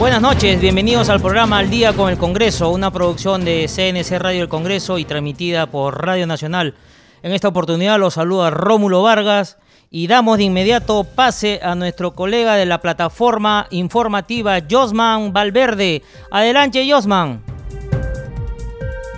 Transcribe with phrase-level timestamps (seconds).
[0.00, 4.40] Buenas noches, bienvenidos al programa Al Día con el Congreso, una producción de CNC Radio
[4.40, 6.74] del Congreso y transmitida por Radio Nacional.
[7.22, 9.58] En esta oportunidad los saluda Rómulo Vargas
[9.90, 16.02] y damos de inmediato pase a nuestro colega de la plataforma informativa, Josman Valverde.
[16.30, 17.44] Adelante, Josman.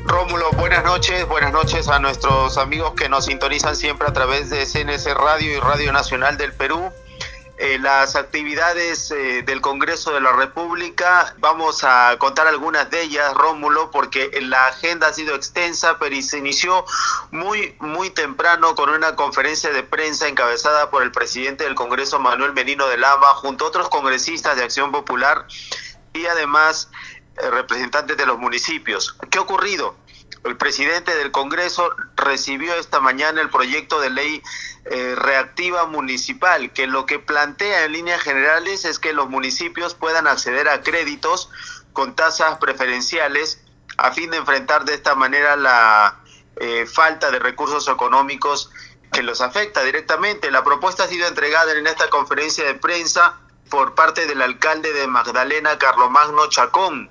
[0.05, 4.67] Rómulo, buenas noches, buenas noches a nuestros amigos que nos sintonizan siempre a través de
[4.67, 6.91] CNC Radio y Radio Nacional del Perú.
[7.65, 11.33] Eh, las actividades eh, del Congreso de la República.
[11.39, 16.39] Vamos a contar algunas de ellas, Rómulo, porque la agenda ha sido extensa, pero se
[16.39, 16.85] inició
[17.31, 22.53] muy, muy temprano con una conferencia de prensa encabezada por el presidente del Congreso, Manuel
[22.53, 25.47] Merino de Lama, junto a otros congresistas de Acción Popular
[26.15, 26.91] y además
[27.37, 29.17] eh, representantes de los municipios.
[29.31, 29.95] ¿Qué ha ocurrido?
[30.45, 34.43] El presidente del Congreso recibió esta mañana el proyecto de ley
[34.85, 40.27] eh, reactiva municipal, que lo que plantea en líneas generales es que los municipios puedan
[40.27, 41.51] acceder a créditos
[41.93, 43.63] con tasas preferenciales
[43.97, 46.21] a fin de enfrentar de esta manera la
[46.57, 48.71] eh, falta de recursos económicos
[49.13, 50.51] que los afecta directamente.
[50.51, 53.39] La propuesta ha sido entregada en esta conferencia de prensa
[53.71, 57.11] por parte del alcalde de Magdalena, Carlomagno Chacón,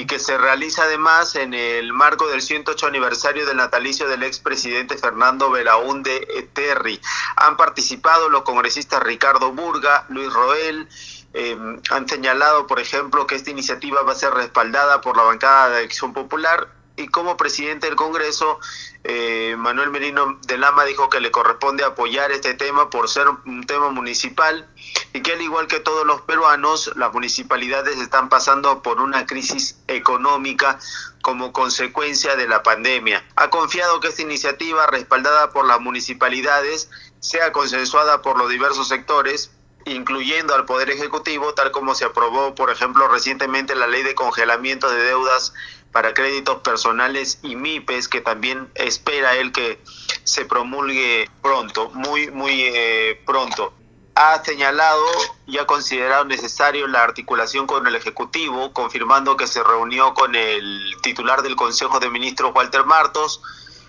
[0.00, 4.96] y que se realiza además en el marco del 108 aniversario del natalicio del expresidente
[4.96, 6.98] Fernando Belaúnde Terry.
[7.36, 10.88] Han participado los congresistas Ricardo Burga, Luis Roel,
[11.34, 11.54] eh,
[11.90, 15.84] han señalado, por ejemplo, que esta iniciativa va a ser respaldada por la bancada de
[15.84, 18.60] Acción Popular y como presidente del Congreso,
[19.04, 23.64] eh, Manuel Merino de Lama dijo que le corresponde apoyar este tema por ser un
[23.66, 24.68] tema municipal
[25.12, 29.78] y que al igual que todos los peruanos, las municipalidades están pasando por una crisis
[29.88, 30.78] económica
[31.22, 33.24] como consecuencia de la pandemia.
[33.36, 39.50] Ha confiado que esta iniciativa, respaldada por las municipalidades, sea consensuada por los diversos sectores
[39.86, 44.90] incluyendo al Poder Ejecutivo, tal como se aprobó, por ejemplo, recientemente la ley de congelamiento
[44.90, 45.54] de deudas
[45.92, 49.80] para créditos personales y MIPES, que también espera él que
[50.24, 53.72] se promulgue pronto, muy, muy eh, pronto.
[54.14, 55.04] Ha señalado
[55.46, 60.94] y ha considerado necesario la articulación con el Ejecutivo, confirmando que se reunió con el
[61.02, 63.40] titular del Consejo de Ministros, Walter Martos,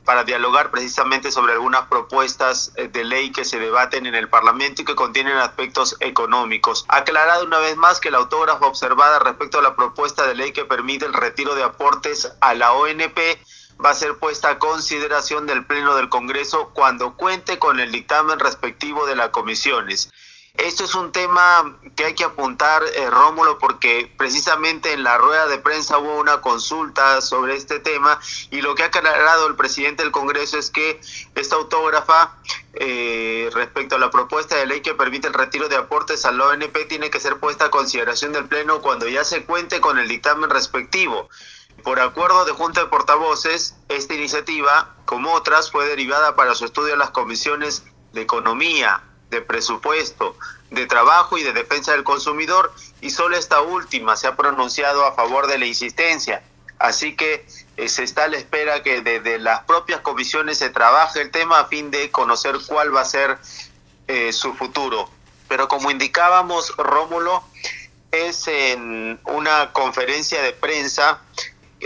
[0.06, 4.82] para dialogar precisamente sobre algunas propuestas eh, de ley que se debaten en el Parlamento
[4.82, 6.86] y que contienen aspectos económicos.
[6.88, 10.66] Aclarado una vez más que la autógrafa observada respecto a la propuesta de ley que
[10.66, 13.18] permite el retiro de aportes a la ONP
[13.84, 18.40] va a ser puesta a consideración del Pleno del Congreso cuando cuente con el dictamen
[18.40, 20.12] respectivo de las comisiones.
[20.56, 25.48] Esto es un tema que hay que apuntar, eh, Rómulo, porque precisamente en la rueda
[25.48, 28.20] de prensa hubo una consulta sobre este tema
[28.52, 31.00] y lo que ha aclarado el presidente del Congreso es que
[31.36, 32.38] esta autógrafa,
[32.74, 36.86] eh, respecto a la propuesta de ley que permite el retiro de aportes al ONP,
[36.86, 40.50] tiene que ser puesta a consideración del Pleno cuando ya se cuente con el dictamen
[40.50, 41.30] respectivo.
[41.84, 46.94] Por acuerdo de Junta de Portavoces, esta iniciativa, como otras, fue derivada para su estudio
[46.94, 47.84] en las comisiones
[48.14, 49.02] de Economía,
[49.32, 50.36] de presupuesto,
[50.70, 52.72] de trabajo y de defensa del consumidor
[53.02, 56.44] y solo esta última se ha pronunciado a favor de la insistencia.
[56.78, 57.46] Así que
[57.78, 61.60] eh, se está a la espera que desde las propias comisiones se trabaje el tema
[61.60, 63.38] a fin de conocer cuál va a ser
[64.08, 65.10] eh, su futuro.
[65.48, 67.44] Pero como indicábamos, Rómulo,
[68.12, 71.22] es en una conferencia de prensa,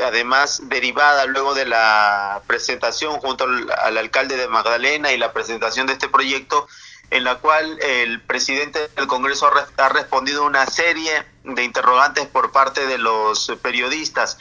[0.03, 5.93] además derivada luego de la presentación junto al alcalde de Magdalena y la presentación de
[5.93, 6.67] este proyecto,
[7.09, 12.85] en la cual el presidente del Congreso ha respondido una serie de interrogantes por parte
[12.87, 14.37] de los periodistas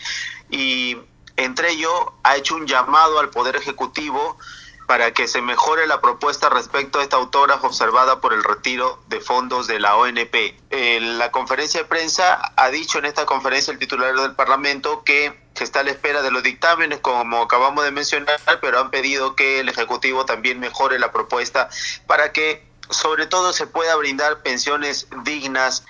[0.50, 0.96] y
[1.36, 4.38] entre ello ha hecho un llamado al Poder Ejecutivo
[4.86, 9.20] para que se mejore la propuesta respecto a esta autógrafa observada por el retiro de
[9.20, 10.34] fondos de la ONP.
[10.70, 15.42] En la conferencia de prensa ha dicho en esta conferencia el titular del Parlamento que
[15.54, 19.36] se está a la espera de los dictámenes, como acabamos de mencionar, pero han pedido
[19.36, 21.68] que el Ejecutivo también mejore la propuesta
[22.06, 25.84] para que sobre todo se pueda brindar pensiones dignas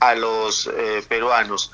[0.00, 1.70] a los eh, peruanos.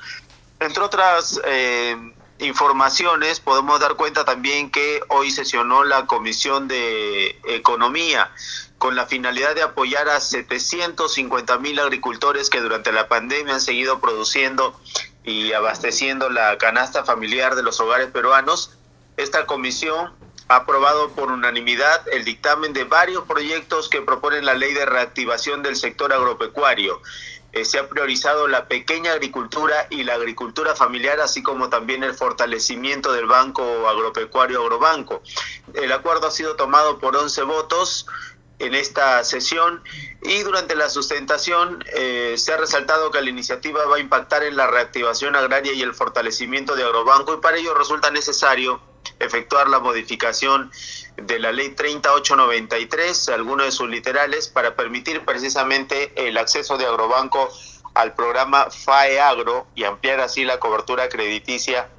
[0.59, 1.95] Entre otras eh,
[2.39, 8.31] informaciones, podemos dar cuenta también que hoy sesionó la Comisión de Economía
[8.77, 13.99] con la finalidad de apoyar a 750 mil agricultores que durante la pandemia han seguido
[13.99, 14.79] produciendo
[15.23, 18.71] y abasteciendo la canasta familiar de los hogares peruanos,
[19.17, 20.13] esta comisión
[20.47, 25.61] ha aprobado por unanimidad el dictamen de varios proyectos que proponen la ley de reactivación
[25.61, 27.01] del sector agropecuario.
[27.51, 32.13] Eh, se ha priorizado la pequeña agricultura y la agricultura familiar, así como también el
[32.13, 35.23] fortalecimiento del Banco Agropecuario Agrobanco.
[35.73, 38.05] El acuerdo ha sido tomado por 11 votos
[38.59, 39.81] en esta sesión
[40.21, 44.57] y durante la sustentación eh, se ha resaltado que la iniciativa va a impactar en
[44.57, 48.81] la reactivación agraria y el fortalecimiento de Agrobanco y para ello resulta necesario
[49.19, 50.71] efectuar la modificación
[51.21, 57.49] de la ley 3893, algunos de sus literales, para permitir precisamente el acceso de Agrobanco
[57.93, 61.89] al programa FAE Agro y ampliar así la cobertura crediticia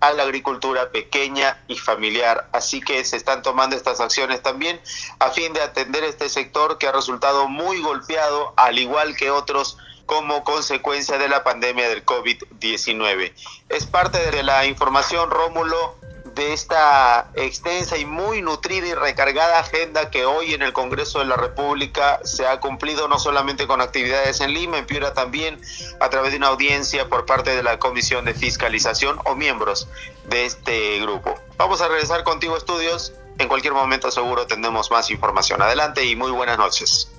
[0.00, 2.48] a la agricultura pequeña y familiar.
[2.52, 4.80] Así que se están tomando estas acciones también
[5.18, 9.76] a fin de atender este sector que ha resultado muy golpeado, al igual que otros
[10.06, 13.32] como consecuencia de la pandemia del COVID-19.
[13.68, 15.96] Es parte de la información, Rómulo,
[16.38, 21.24] de esta extensa y muy nutrida y recargada agenda que hoy en el Congreso de
[21.24, 25.60] la República se ha cumplido no solamente con actividades en Lima, en Piura también
[25.98, 29.88] a través de una audiencia por parte de la Comisión de Fiscalización o miembros
[30.28, 31.34] de este grupo.
[31.56, 33.12] Vamos a regresar contigo estudios.
[33.38, 35.60] En cualquier momento seguro tendremos más información.
[35.60, 37.10] Adelante y muy buenas noches.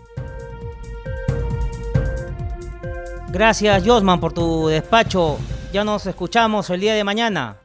[3.28, 5.40] Gracias Josman por tu despacho.
[5.74, 7.58] Ya nos escuchamos el día de mañana.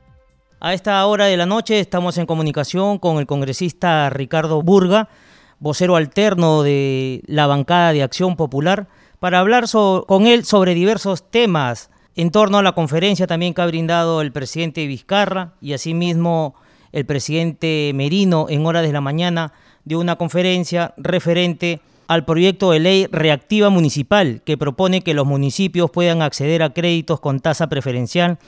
[0.65, 5.11] A esta hora de la noche estamos en comunicación con el congresista Ricardo Burga,
[5.59, 8.89] vocero alterno de la bancada de Acción Popular,
[9.21, 9.67] para hablar
[10.07, 11.91] con él sobre diversos temas.
[12.17, 16.55] En torno a la conferencia también que ha brindado el presidente Vizcarra y asimismo
[16.93, 19.53] el presidente Merino en horas de la mañana
[19.85, 25.91] de una conferencia referente al proyecto de ley reactiva municipal que propone que los municipios
[25.91, 28.39] puedan acceder a créditos con tasa preferencial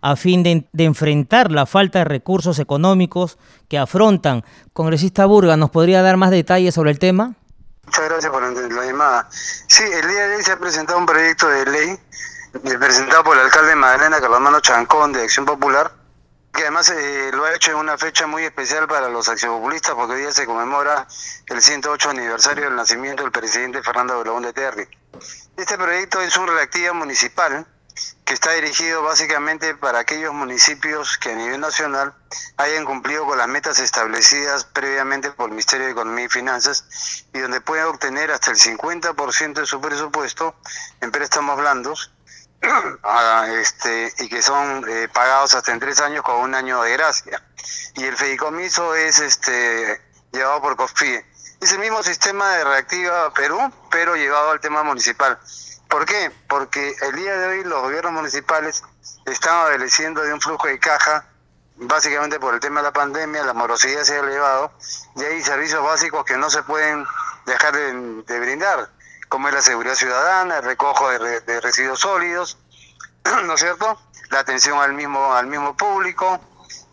[0.00, 3.38] a fin de, enfrentar la falta de recursos económicos
[3.68, 4.44] que afrontan.
[4.72, 7.34] Congresista Burga, ¿nos podría dar más detalles sobre el tema?
[7.84, 9.28] Muchas gracias por la llamada.
[9.30, 11.98] Sí, el día de hoy se ha presentado un proyecto de ley
[12.64, 15.92] eh, presentado por el alcalde de Magdalena, Carlos Chancón, de Acción Popular,
[16.52, 20.14] que además eh, lo ha hecho en una fecha muy especial para los accionistas porque
[20.14, 21.06] hoy día se conmemora
[21.46, 24.88] el 108 aniversario del nacimiento del presidente Fernando Belón de Terry.
[25.56, 27.66] Este proyecto es un reactivo municipal
[28.24, 32.14] que está dirigido básicamente para aquellos municipios que a nivel nacional
[32.56, 37.38] hayan cumplido con las metas establecidas previamente por el Ministerio de Economía y Finanzas y
[37.38, 40.54] donde pueden obtener hasta el 50% de su presupuesto
[41.00, 42.12] en préstamos blandos
[43.60, 47.42] este, y que son eh, pagados hasta en tres años con un año de gracia.
[47.94, 50.00] Y el fideicomiso es este,
[50.32, 51.24] llevado por COFIE.
[51.60, 53.58] Es el mismo sistema de Reactiva Perú,
[53.90, 55.38] pero llevado al tema municipal.
[55.88, 56.32] ¿Por qué?
[56.48, 58.82] Porque el día de hoy los gobiernos municipales
[59.24, 61.24] están adoleciendo de un flujo de caja,
[61.76, 64.72] básicamente por el tema de la pandemia, la morosidad se ha elevado
[65.14, 67.04] y hay servicios básicos que no se pueden
[67.44, 68.90] dejar de, brindar,
[69.28, 72.58] como es la seguridad ciudadana, el recojo de, residuos sólidos,
[73.44, 73.98] ¿no es cierto?
[74.30, 76.40] La atención al mismo, al mismo público.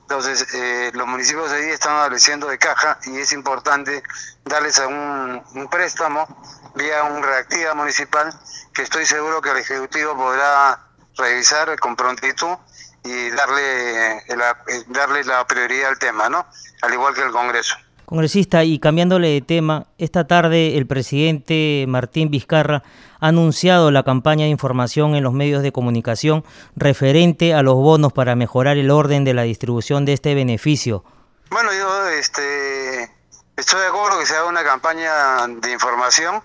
[0.02, 4.04] Entonces, eh, los municipios de hoy están adoleciendo de caja y es importante
[4.44, 6.28] darles un, un préstamo
[6.76, 8.34] vía un reactiva municipal
[8.74, 10.80] que estoy seguro que el Ejecutivo podrá
[11.18, 12.58] revisar con prontitud
[13.04, 16.46] y darle la, darle la prioridad al tema, ¿no?
[16.82, 17.76] Al igual que el Congreso.
[18.06, 22.84] Congresista, y cambiándole de tema, esta tarde el presidente Martín Vizcarra
[23.20, 26.44] ha anunciado la campaña de información en los medios de comunicación
[26.76, 31.04] referente a los bonos para mejorar el orden de la distribución de este beneficio.
[31.50, 33.10] Bueno, yo este,
[33.56, 36.42] estoy de acuerdo que se haga una campaña de información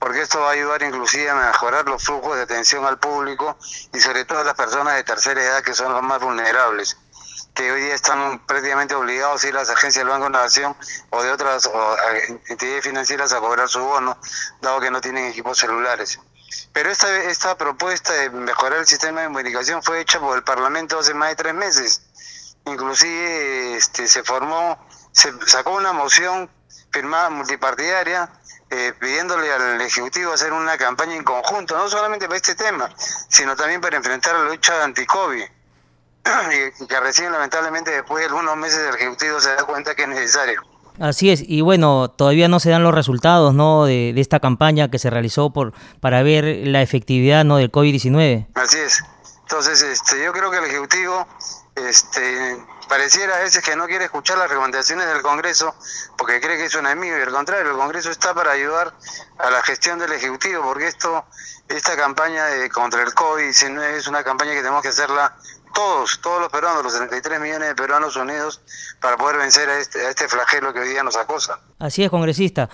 [0.00, 3.56] porque esto va a ayudar inclusive a mejorar los flujos de atención al público
[3.92, 6.96] y sobre todo a las personas de tercera edad que son las más vulnerables
[7.54, 10.74] que hoy día están prácticamente obligados a las agencias del Banco de Nación
[11.10, 11.68] o de otras
[12.48, 14.16] entidades financieras a cobrar su bono,
[14.60, 16.18] dado que no tienen equipos celulares.
[16.72, 20.98] Pero esta, esta propuesta de mejorar el sistema de comunicación fue hecha por el Parlamento
[20.98, 22.02] hace más de tres meses.
[22.66, 24.78] Inclusive este, se formó,
[25.12, 26.50] se sacó una moción
[26.92, 28.30] firmada multipartidaria
[28.70, 32.88] eh, pidiéndole al Ejecutivo hacer una campaña en conjunto, no solamente para este tema,
[33.28, 35.42] sino también para enfrentar la lucha anti-COVID.
[36.80, 40.08] y que recién, lamentablemente, después de algunos meses, el Ejecutivo se da cuenta que es
[40.08, 40.62] necesario.
[41.00, 43.86] Así es, y bueno, todavía no se dan los resultados ¿no?
[43.86, 47.56] de, esta campaña que se realizó por para ver la efectividad ¿no?
[47.56, 48.48] del COVID-19.
[48.54, 49.02] Así es.
[49.42, 51.26] Entonces, este, yo creo que el Ejecutivo
[51.74, 52.58] este,
[52.90, 55.76] pareciera a veces que no quiere escuchar las recomendaciones del Congreso
[56.18, 58.92] porque cree que es un enemigo y al contrario, el Congreso está para ayudar
[59.38, 61.24] a la gestión del Ejecutivo porque esto,
[61.68, 65.36] esta campaña de, contra el COVID-19 es una campaña que tenemos que hacerla
[65.72, 68.60] todos, todos los peruanos, los 33 millones de peruanos unidos
[69.00, 71.60] para poder vencer a este, a este flagelo que hoy día nos acosa.
[71.78, 72.68] Así es, congresista.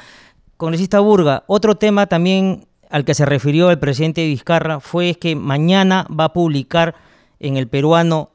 [0.56, 6.06] Congresista Burga, otro tema también al que se refirió el presidente Vizcarra fue que mañana
[6.08, 6.94] va a publicar
[7.38, 8.30] en el peruano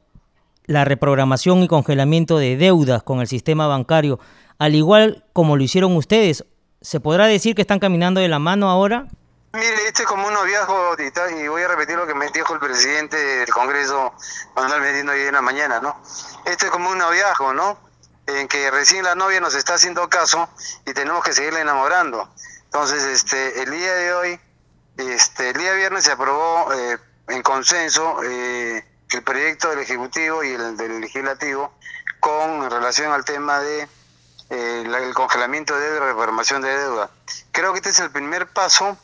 [0.72, 4.20] la reprogramación y congelamiento de deudas con el sistema bancario,
[4.58, 6.46] al igual como lo hicieron ustedes.
[6.82, 9.08] ¿Se podrá decir que están caminando de la mano ahora?
[9.54, 10.96] Mire, este es como un noviazgo,
[11.38, 14.14] y voy a repetir lo que me dijo el presidente del Congreso,
[14.56, 16.02] Manuel Medina, hoy en la mañana, ¿no?
[16.46, 17.78] Este es como un noviazgo, ¿no?
[18.28, 20.48] En que recién la novia nos está haciendo caso
[20.88, 22.30] y tenemos que seguirla enamorando.
[22.64, 24.40] Entonces, este, el día de hoy,
[24.96, 26.98] este, el día viernes se aprobó eh,
[27.28, 31.74] en consenso eh, el proyecto del Ejecutivo y el del Legislativo
[32.20, 33.88] con relación al tema de
[34.50, 37.10] eh, el congelamiento de deuda, reformación de deuda.
[37.52, 38.98] Creo que este es el primer paso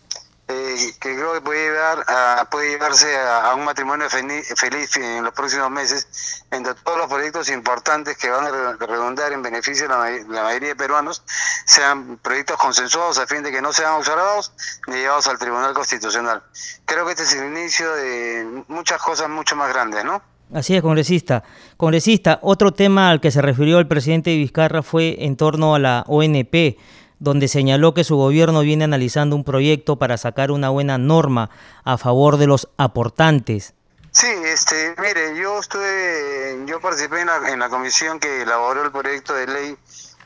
[0.49, 5.33] eh, que creo que puede llevar a, puede llevarse a, un matrimonio feliz en los
[5.33, 10.43] próximos meses entre todos los proyectos importantes que van a redundar en beneficio de la,
[10.43, 11.21] mayoría de peruanos
[11.65, 14.53] sean proyectos consensuados a fin de que no sean observados
[14.87, 16.41] ni llevados al Tribunal Constitucional.
[16.85, 20.21] Creo que este es el inicio de muchas cosas mucho más grandes, ¿no?
[20.53, 21.43] Así es, congresista.
[21.75, 26.05] Congresista, otro tema al que se refirió el presidente Vizcarra fue en torno a la
[26.07, 26.77] ONP
[27.19, 31.49] donde señaló que su gobierno viene analizando un proyecto para sacar una buena norma
[31.83, 33.73] a favor de los aportantes.
[34.11, 38.91] Sí, este, mire, yo estuve, yo participé en la, en la comisión que elaboró el
[38.91, 39.77] proyecto de ley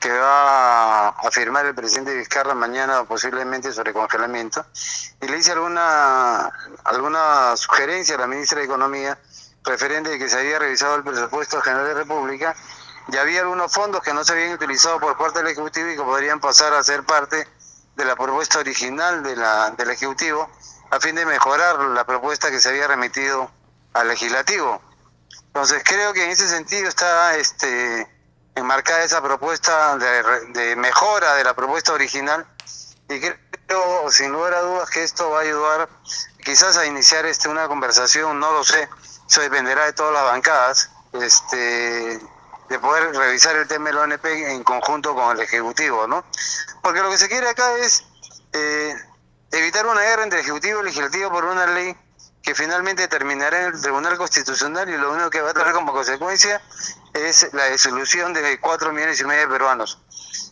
[0.02, 4.66] que va a firmar el presidente Vizcarra mañana posiblemente sobre congelamiento
[5.22, 6.52] y le hice alguna
[6.86, 9.20] alguna sugerencia a la ministra de Economía
[9.64, 12.56] referente de que se había revisado el presupuesto general de República
[13.08, 16.04] ya había algunos fondos que no se habían utilizado por parte del Ejecutivo y que
[16.04, 17.48] podrían pasar a ser parte
[17.96, 20.50] de la propuesta original de la, del Ejecutivo
[20.90, 23.50] a fin de mejorar la propuesta que se había remitido
[23.94, 24.82] al Legislativo.
[25.48, 28.08] Entonces creo que en ese sentido está este,
[28.56, 32.46] enmarcada esa propuesta de, de mejora de la propuesta original
[33.10, 35.90] y creo sin lugar a dudas que esto va a ayudar
[36.44, 38.90] quizás a iniciar este una conversación, no lo sé,
[39.28, 42.20] eso dependerá de todas las bancadas, este
[42.72, 46.24] de poder revisar el tema del ONP en conjunto con el Ejecutivo, ¿no?
[46.82, 48.06] Porque lo que se quiere acá es
[48.54, 48.96] eh,
[49.52, 51.94] evitar una guerra entre Ejecutivo y Legislativo por una ley
[52.42, 55.92] que finalmente terminará en el Tribunal Constitucional y lo único que va a traer como
[55.92, 56.62] consecuencia
[57.14, 60.00] es la disolución de cuatro millones y medio de peruanos.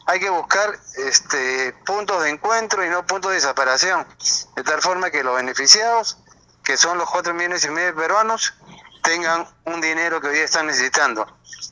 [0.05, 4.05] Hay que buscar este, puntos de encuentro y no puntos de separación,
[4.57, 6.17] de tal forma que los beneficiados,
[6.65, 8.53] que son los cuatro millones y medio de peruanos,
[9.09, 11.25] tengan un dinero que hoy están necesitando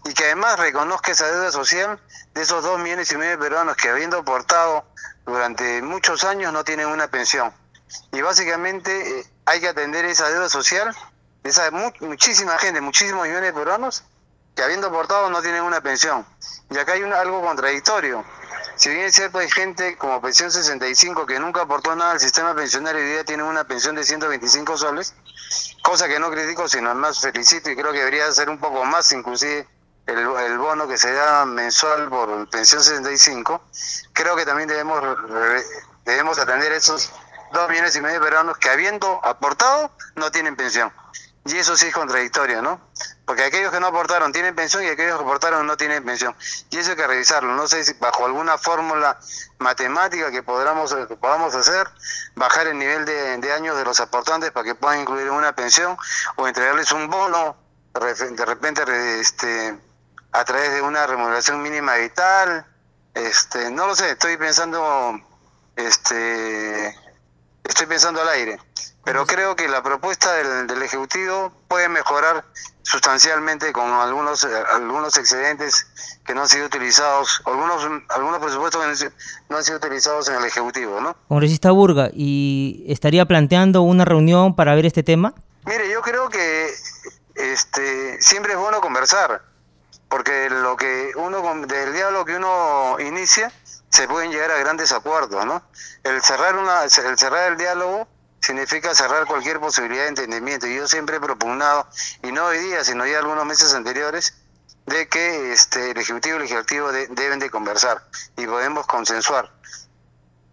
[0.05, 2.01] y que además reconozca esa deuda social
[2.33, 4.85] de esos dos millones y medio de peruanos que habiendo aportado
[5.23, 7.53] durante muchos años no tienen una pensión.
[8.11, 10.95] Y básicamente eh, hay que atender esa deuda social
[11.43, 14.03] de esa muchísima gente, muchísimos millones de peruanos
[14.55, 16.25] que habiendo aportado no tienen una pensión.
[16.71, 18.25] Y acá hay algo contradictorio.
[18.77, 22.55] Si bien es cierto, hay gente como Pensión 65 que nunca aportó nada al sistema
[22.55, 25.13] pensionario y hoy día tienen una pensión de 125 soles,
[25.81, 29.11] cosa que no critico, sino más felicito y creo que debería ser un poco más,
[29.11, 29.67] inclusive
[30.05, 33.61] el, el bono que se da mensual por pensión 65,
[34.13, 35.01] creo que también debemos
[36.05, 37.11] debemos atender esos
[37.51, 40.91] dos millones y medio de peruanos que habiendo aportado no tienen pensión.
[41.45, 42.81] Y eso sí es contradictorio, ¿no?
[43.27, 46.33] Porque aquellos que no aportaron tienen pensión y aquellos que aportaron no tienen pensión.
[46.69, 47.53] Y eso hay que revisarlo.
[47.57, 49.19] No sé si bajo alguna fórmula
[49.59, 51.89] matemática que podamos, que hacer,
[52.35, 55.97] bajar el nivel de, de años de los aportantes para que puedan incluir una pensión
[56.37, 57.57] o entregarles un bono
[57.93, 58.83] de repente
[59.19, 59.77] este,
[60.31, 62.65] a través de una remuneración mínima vital.
[63.13, 65.19] Este, no lo sé, estoy pensando
[65.75, 66.95] este
[67.65, 68.57] estoy pensando al aire
[69.07, 72.43] pero creo que la propuesta del, Ejecutivo puede mejorar
[72.81, 75.87] sustancialmente con algunos eh, algunos excedentes
[76.25, 79.09] que no han sido utilizados, algunos algunos presupuestos que
[79.47, 81.15] no han sido utilizados en el Ejecutivo, ¿no?
[81.29, 85.33] Congresista Burga, ¿y estaría planteando una reunión para ver este tema?
[85.65, 86.69] Mire, yo creo que
[87.35, 89.41] este siempre es bueno conversar,
[90.09, 93.53] porque lo que uno del diálogo que uno inicia
[93.87, 95.63] se pueden llegar a grandes acuerdos, ¿no?
[96.03, 98.05] El cerrar una el cerrar el diálogo
[98.41, 100.67] significa cerrar cualquier posibilidad de entendimiento.
[100.67, 101.87] Y yo siempre he propugnado,
[102.23, 104.33] y no hoy día, sino ya algunos meses anteriores,
[104.85, 108.03] de que este, el Ejecutivo y el Legislativo deben de conversar
[108.37, 109.51] y podemos consensuar.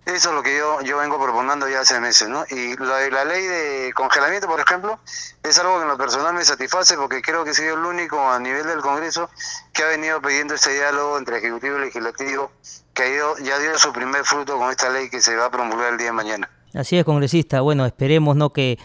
[0.07, 2.45] Eso es lo que yo, yo vengo proponiendo ya hace meses, ¿no?
[2.51, 5.01] Y la, la ley de congelamiento, por ejemplo,
[5.43, 8.39] es algo que en lo personal me satisface porque creo que soy el único a
[8.39, 9.31] nivel del Congreso
[9.73, 12.53] que ha venido pidiendo este diálogo entre Ejecutivo y Legislativo,
[12.93, 15.51] que ha ido, ya dio su primer fruto con esta ley que se va a
[15.51, 16.51] promulgar el día de mañana.
[16.75, 17.61] Así es, congresista.
[17.61, 18.79] Bueno, esperemos no que,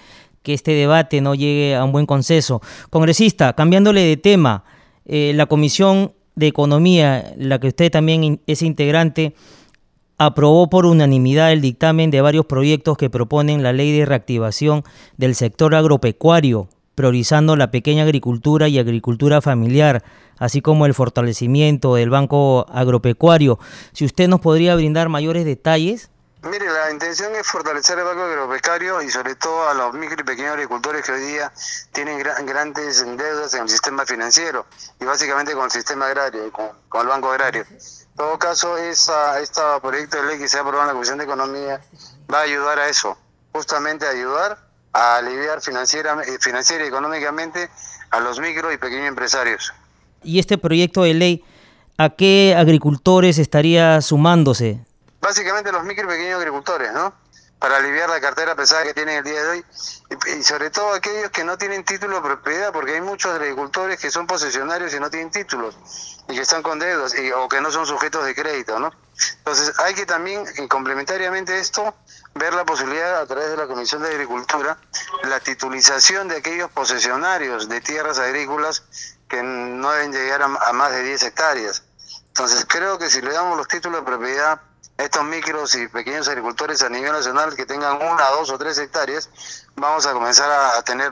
[0.46, 2.60] este debate no llegue a un buen consenso.
[2.89, 4.63] Congresista, cambiándole de tema,
[5.05, 9.36] eh, la Comisión de Economía, la que usted también es integrante,
[10.17, 14.84] aprobó por unanimidad el dictamen de varios proyectos que proponen la ley de reactivación
[15.17, 20.03] del sector agropecuario, priorizando la pequeña agricultura y agricultura familiar,
[20.38, 23.60] así como el fortalecimiento del Banco Agropecuario.
[23.93, 26.10] Si usted nos podría brindar mayores detalles.
[26.41, 30.24] Mire, la intención es fortalecer el Banco Agropecuario y sobre todo a los micro y
[30.24, 31.51] pequeños agricultores que hoy día
[31.91, 34.65] tienen grandes deudas en el sistema financiero
[35.01, 37.65] y básicamente con el sistema agrario, con, con el Banco Agrario
[38.19, 41.24] todo caso, esa, este proyecto de ley que se ha aprobado en la Comisión de
[41.24, 41.79] Economía
[42.31, 43.17] va a ayudar a eso,
[43.53, 44.58] justamente a ayudar
[44.91, 47.69] a aliviar financiera, eh, financiera y económicamente
[48.12, 49.72] a los micro y pequeños empresarios.
[50.22, 51.46] ¿Y este proyecto de ley
[51.98, 54.81] a qué agricultores estaría sumándose?
[55.21, 57.13] Básicamente los micro y pequeños agricultores, ¿no?
[57.59, 59.65] para aliviar la cartera pesada que tienen el día de hoy
[60.38, 64.09] y, sobre todo aquellos que no tienen título de propiedad, porque hay muchos agricultores que
[64.09, 65.77] son posesionarios y no tienen títulos
[66.29, 68.91] y que están con deudas y, o que no son sujetos de crédito, ¿no?
[69.39, 71.93] Entonces hay que también, complementariamente esto,
[72.35, 74.77] ver la posibilidad a través de la Comisión de Agricultura,
[75.23, 78.83] la titulización de aquellos posesionarios de tierras agrícolas
[79.27, 81.83] que no deben llegar a, a más de 10 hectáreas.
[82.27, 84.61] Entonces creo que si le damos los títulos de propiedad
[85.00, 89.29] estos micros y pequeños agricultores a nivel nacional que tengan una, dos o tres hectáreas,
[89.77, 91.10] vamos a comenzar a, tener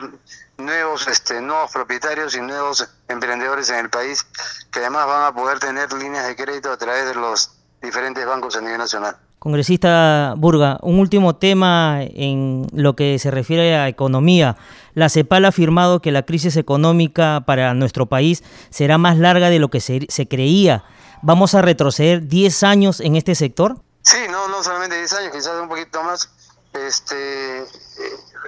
[0.58, 4.26] nuevos, este, nuevos propietarios y nuevos emprendedores en el país
[4.70, 8.56] que además van a poder tener líneas de crédito a través de los diferentes bancos
[8.56, 9.16] a nivel nacional.
[9.38, 14.56] Congresista Burga, un último tema en lo que se refiere a economía.
[14.94, 19.60] La CEPAL ha afirmado que la crisis económica para nuestro país será más larga de
[19.60, 20.84] lo que se, se creía
[21.22, 23.76] vamos a retroceder 10 años en este sector?
[24.02, 26.28] Sí, no, no solamente 10 años, quizás un poquito más.
[26.72, 27.66] Este, eh,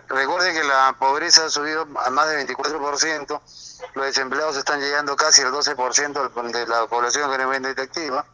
[0.08, 3.40] recuerde que la pobreza ha subido a más de 24%,
[3.94, 8.26] los desempleados están llegando casi al 12% de la población económicamente activa,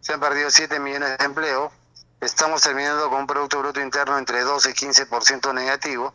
[0.00, 1.72] se han perdido 7 millones de empleos,
[2.20, 6.14] estamos terminando con un Producto Bruto Interno entre 12 y 15% negativo,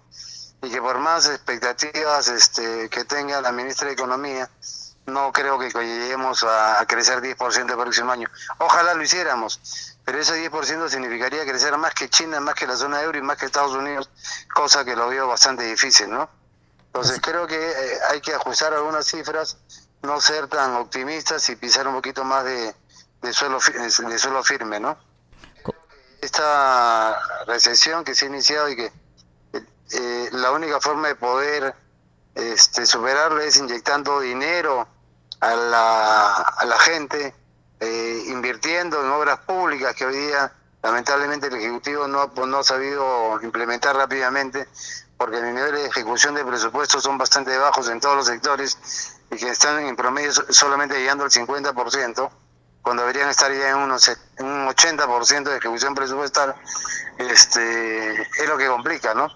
[0.61, 4.49] y que por más expectativas este, que tenga la ministra de Economía,
[5.07, 8.29] no creo que lleguemos a, crecer 10% el próximo año.
[8.59, 13.01] Ojalá lo hiciéramos, pero ese 10% significaría crecer más que China, más que la zona
[13.01, 14.09] euro y más que Estados Unidos,
[14.53, 16.29] cosa que lo veo bastante difícil, ¿no?
[16.87, 19.57] Entonces creo que eh, hay que ajustar algunas cifras,
[20.01, 22.75] no ser tan optimistas y pisar un poquito más de,
[23.31, 24.97] suelo, de suelo firme, ¿no?
[26.19, 28.91] Esta recesión que se ha iniciado y que
[29.91, 31.75] eh, la única forma de poder
[32.35, 34.87] este, superarla es inyectando dinero
[35.39, 37.33] a la, a la gente,
[37.79, 43.39] eh, invirtiendo en obras públicas que hoy día lamentablemente el Ejecutivo no, no ha sabido
[43.41, 44.67] implementar rápidamente
[45.17, 48.77] porque los niveles de ejecución de presupuestos son bastante bajos en todos los sectores
[49.31, 52.29] y que están en promedio solamente llegando al 50%,
[52.81, 56.55] cuando deberían estar ya en, unos, en un 80% de ejecución presupuestal,
[57.17, 59.27] este, es lo que complica, ¿no?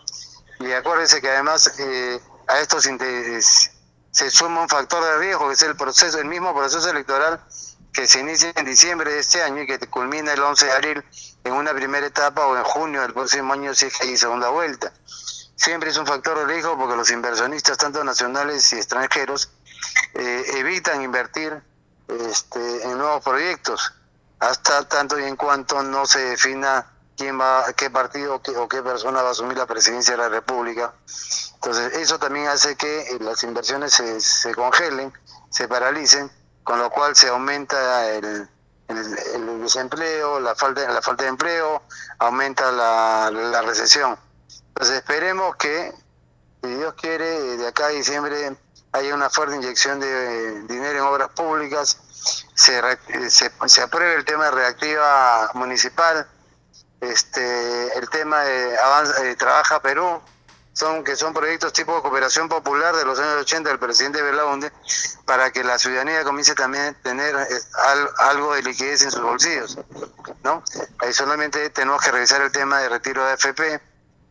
[0.59, 3.70] Y acuérdense que además eh, a estos intereses
[4.11, 7.39] se suma un factor de riesgo, que es el proceso, el mismo proceso electoral
[7.93, 11.03] que se inicia en diciembre de este año y que culmina el 11 de abril
[11.43, 14.49] en una primera etapa o en junio del próximo año si es que hay segunda
[14.49, 14.93] vuelta.
[15.55, 19.51] Siempre es un factor de riesgo porque los inversionistas, tanto nacionales y extranjeros,
[20.13, 21.61] eh, evitan invertir
[22.07, 23.93] este, en nuevos proyectos
[24.39, 26.90] hasta tanto y en cuanto no se defina
[27.21, 30.93] quién va, qué partido o qué persona va a asumir la presidencia de la República
[31.63, 35.13] entonces, eso también hace que eh, las inversiones se, se congelen,
[35.51, 36.31] se paralicen,
[36.63, 38.49] con lo cual se aumenta el,
[39.61, 41.83] desempleo, la falta, la falta de empleo,
[42.17, 44.17] aumenta la, recesión.
[44.69, 45.93] Entonces, esperemos que,
[46.63, 48.57] si Dios quiere, de acá a diciembre
[48.93, 51.99] haya una fuerte inyección de dinero en obras públicas,
[52.55, 52.81] se,
[53.29, 56.27] se apruebe el tema de reactiva municipal,
[57.01, 60.21] este el tema de avanza, de Trabaja Perú,
[60.73, 64.71] son que son proyectos tipo de cooperación popular de los años 80 del presidente Belaunde
[65.25, 67.45] para que la ciudadanía comience también a tener eh,
[68.19, 69.77] algo de liquidez en sus bolsillos,
[70.43, 70.63] ¿no?
[71.11, 73.81] solamente tenemos que revisar el tema de retiro de AFP,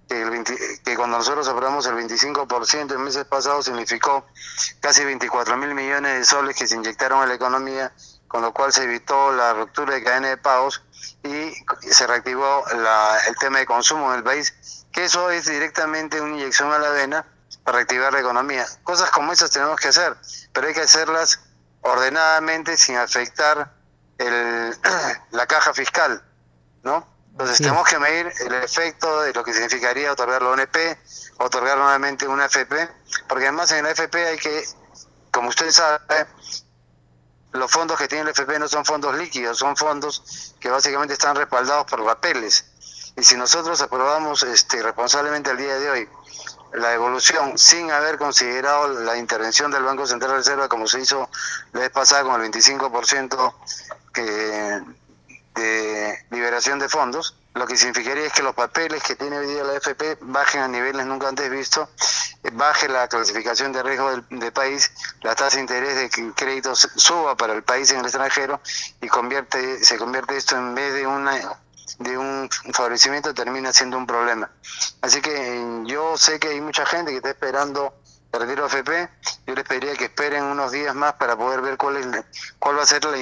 [0.09, 0.45] que, el
[0.83, 4.25] que cuando nosotros aprobamos el 25% en meses pasados significó
[4.81, 7.93] casi 24 mil millones de soles que se inyectaron a la economía
[8.31, 10.81] con lo cual se evitó la ruptura de cadena de pagos
[11.25, 11.53] y
[11.91, 16.73] se reactivó el tema de consumo en el país, que eso es directamente una inyección
[16.73, 17.27] a la vena
[17.65, 18.65] para reactivar la economía.
[18.85, 20.17] Cosas como esas tenemos que hacer,
[20.53, 21.41] pero hay que hacerlas
[21.81, 23.73] ordenadamente sin afectar
[24.19, 24.79] el,
[25.33, 26.23] la caja fiscal,
[26.85, 27.05] ¿no?
[27.33, 30.77] Entonces tenemos que medir el efecto de lo que significaría otorgar la ONP,
[31.39, 32.89] otorgar nuevamente una FP,
[33.29, 34.65] porque además en la FP hay que,
[35.33, 36.27] como usted sabe,
[37.53, 41.37] los fondos que tiene el FP no son fondos líquidos, son fondos que básicamente están
[41.37, 42.65] respaldados por papeles.
[43.17, 46.09] Y si nosotros aprobamos este, responsablemente el día de hoy
[46.73, 51.29] la evolución sin haber considerado la intervención del Banco Central de Reserva como se hizo
[51.73, 53.55] la vez pasada con el 25%
[54.13, 54.81] que,
[55.55, 59.65] de liberación de fondos, lo que significaría es que los papeles que tiene hoy día
[59.65, 61.89] la FP bajen a niveles nunca antes vistos,
[62.53, 64.91] baje la clasificación de riesgo del, país,
[65.23, 68.61] la tasa de interés de créditos suba para el país en el extranjero
[69.01, 71.59] y convierte se convierte esto en vez de una
[71.99, 74.51] de un favorecimiento termina siendo un problema.
[75.03, 77.95] Así que yo sé que hay mucha gente que está esperando
[78.33, 79.09] el retiro FP,
[79.47, 82.07] yo les pediría que esperen unos días más para poder ver cuál, es,
[82.59, 83.19] cuál va a ser la,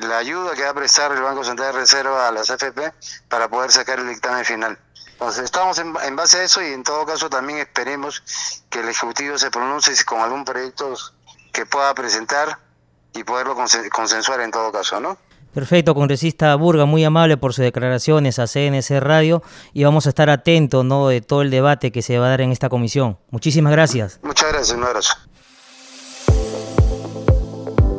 [0.00, 2.92] la ayuda que va a prestar el Banco Central de Reserva a las FP
[3.28, 4.78] para poder sacar el dictamen final.
[5.12, 8.22] Entonces, estamos en, en, base a eso y en todo caso también esperemos
[8.70, 10.94] que el Ejecutivo se pronuncie con algún proyecto
[11.52, 12.58] que pueda presentar
[13.14, 15.18] y poderlo consensuar en todo caso, ¿no?
[15.54, 19.42] Perfecto, congresista Burga, muy amable por sus declaraciones a CNC Radio
[19.74, 21.08] y vamos a estar atentos ¿no?
[21.08, 23.18] de todo el debate que se va a dar en esta comisión.
[23.30, 24.18] Muchísimas gracias.
[24.22, 25.12] Muchas gracias, un abrazo.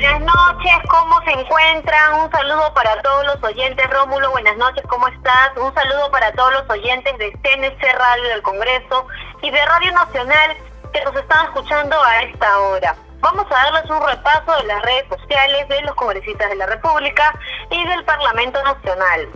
[0.00, 2.20] Buenas noches, ¿cómo se encuentran?
[2.20, 3.84] Un saludo para todos los oyentes.
[3.90, 5.50] Rómulo, buenas noches, ¿cómo estás?
[5.56, 9.08] Un saludo para todos los oyentes de CNC Radio del Congreso
[9.42, 10.56] y de Radio Nacional
[10.92, 12.94] que nos están escuchando a esta hora.
[13.18, 17.36] Vamos a darles un repaso de las redes sociales de los congresistas de la República
[17.68, 19.28] y del Parlamento Nacional.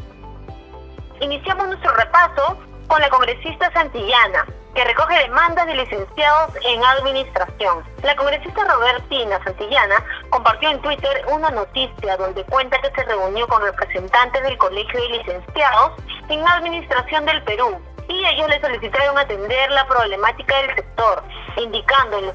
[1.19, 7.85] Iniciamos nuestro repaso con la congresista Santillana, que recoge demandas de licenciados en administración.
[8.03, 13.63] La congresista Robertina Santillana compartió en Twitter una noticia donde cuenta que se reunió con
[13.63, 15.93] representantes del Colegio de Licenciados
[16.29, 21.23] en Administración del Perú y ellos le solicitaron atender la problemática del sector,
[21.57, 22.27] indicando en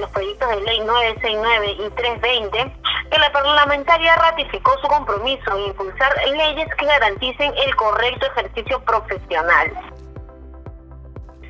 [0.00, 2.76] los, proyectos de ley 969 y 320
[3.10, 9.99] que la parlamentaria ratificó su compromiso en impulsar leyes que garanticen el correcto ejercicio profesional.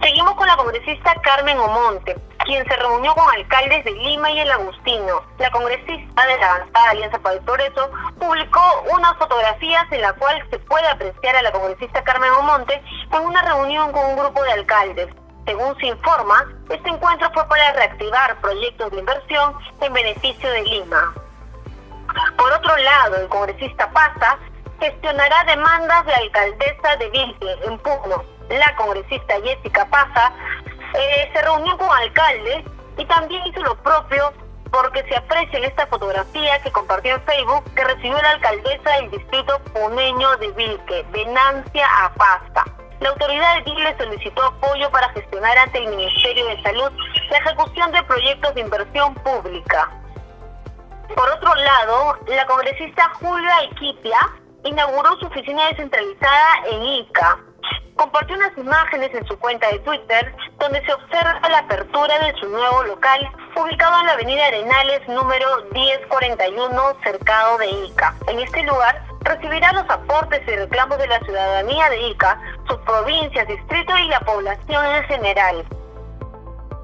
[0.01, 4.51] Seguimos con la congresista Carmen Omonte, quien se reunió con alcaldes de Lima y el
[4.51, 5.23] Agustino.
[5.39, 8.61] La congresista de la avanzada Alianza para el Progreso publicó
[8.95, 12.83] unas fotografías en la cual se puede apreciar a la congresista Carmen Omonte
[13.13, 15.09] en una reunión con un grupo de alcaldes.
[15.45, 21.15] Según se informa, este encuentro fue para reactivar proyectos de inversión en beneficio de Lima.
[22.39, 24.39] Por otro lado, el congresista Pasa
[24.81, 30.33] gestionará demandas de alcaldesa de Vilque en Puno la congresista Jessica Paza,
[30.95, 32.65] eh, se reunió con alcaldes
[32.97, 34.33] y también hizo lo propio
[34.71, 39.11] porque se aprecia en esta fotografía que compartió en Facebook que recibió la alcaldesa del
[39.11, 42.65] distrito puneño de Vilque, Venancia Apasta.
[43.01, 46.93] La autoridad de Vilque solicitó apoyo para gestionar ante el Ministerio de Salud
[47.31, 49.91] la ejecución de proyectos de inversión pública.
[51.15, 54.19] Por otro lado, la congresista Julia Equipia
[54.65, 57.39] inauguró su oficina descentralizada en Ica,
[57.97, 62.49] compartió unas imágenes en su cuenta de Twitter donde se observa la apertura de su
[62.49, 68.15] nuevo local ubicado en la avenida Arenales número 1041 cercado de Ica.
[68.29, 73.47] En este lugar recibirá los aportes y reclamos de la ciudadanía de Ica, sus provincias,
[73.47, 75.65] distrito y la población en general.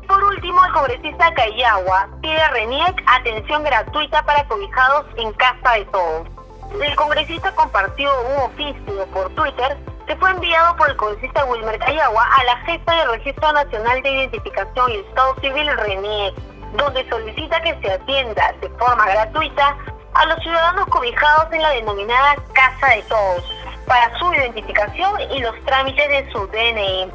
[0.07, 5.85] Por último, el congresista Cayagua pide a RENIEC atención gratuita para cobijados en casa de
[5.87, 6.29] todos.
[6.81, 12.25] El congresista compartió un oficio por Twitter que fue enviado por el congresista Wilmer Cayagua
[12.39, 16.35] a la jefa del Registro Nacional de Identificación y Estado Civil RENIEC,
[16.77, 19.77] donde solicita que se atienda de forma gratuita
[20.15, 23.45] a los ciudadanos cobijados en la denominada Casa de Todos
[23.87, 27.11] para su identificación y los trámites de su DNI.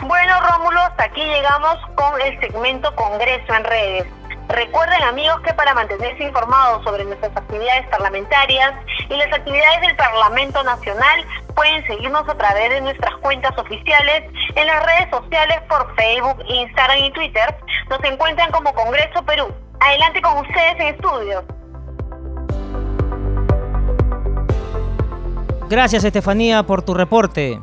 [0.00, 4.17] Bueno, Rómulo, hasta aquí llegamos con el segmento Congreso en redes.
[4.48, 8.72] Recuerden amigos que para mantenerse informados sobre nuestras actividades parlamentarias
[9.10, 14.66] y las actividades del Parlamento Nacional pueden seguirnos a través de nuestras cuentas oficiales en
[14.66, 17.56] las redes sociales por Facebook, Instagram y Twitter.
[17.90, 19.52] Nos encuentran como Congreso Perú.
[19.80, 21.44] Adelante con ustedes en estudio.
[25.68, 27.60] Gracias Estefanía por tu reporte.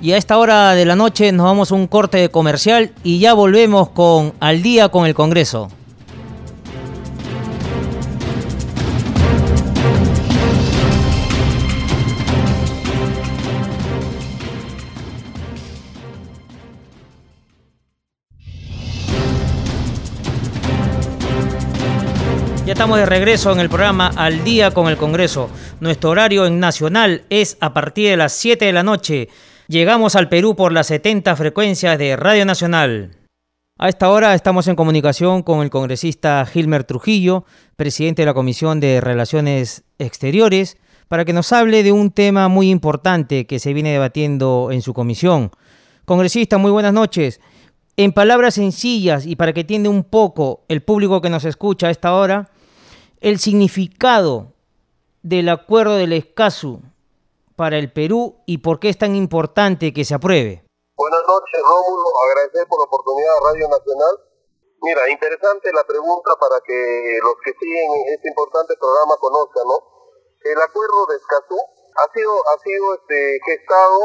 [0.00, 3.32] Y a esta hora de la noche nos vamos a un corte comercial y ya
[3.32, 5.70] volvemos con Al día con el Congreso.
[22.66, 25.50] Ya estamos de regreso en el programa Al día con el Congreso.
[25.80, 29.28] Nuestro horario en Nacional es a partir de las 7 de la noche.
[29.66, 33.16] Llegamos al Perú por las 70 frecuencias de Radio Nacional.
[33.78, 38.78] A esta hora estamos en comunicación con el congresista Gilmer Trujillo, presidente de la Comisión
[38.78, 40.76] de Relaciones Exteriores,
[41.08, 44.92] para que nos hable de un tema muy importante que se viene debatiendo en su
[44.92, 45.50] comisión.
[46.04, 47.40] Congresista, muy buenas noches.
[47.96, 51.90] En palabras sencillas y para que entienda un poco el público que nos escucha a
[51.90, 52.50] esta hora,
[53.22, 54.52] el significado
[55.22, 56.82] del acuerdo del Escazú
[57.56, 60.64] para el Perú y por qué es tan importante que se apruebe.
[60.96, 62.08] Buenas noches, Rómulo.
[62.30, 64.14] Agradecer por la oportunidad a Radio Nacional.
[64.82, 69.78] Mira, interesante la pregunta para que los que siguen este importante programa conozcan, ¿no?
[70.44, 73.98] El acuerdo de Escazú ha sido, ha sido este, gestado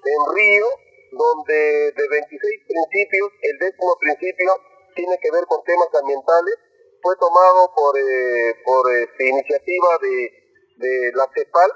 [0.00, 0.66] en Río,
[1.12, 4.50] donde de 26 principios, el décimo principio
[4.96, 6.56] tiene que ver con temas ambientales
[7.04, 11.70] fue tomado por, eh, por este, iniciativa de la CEPAL,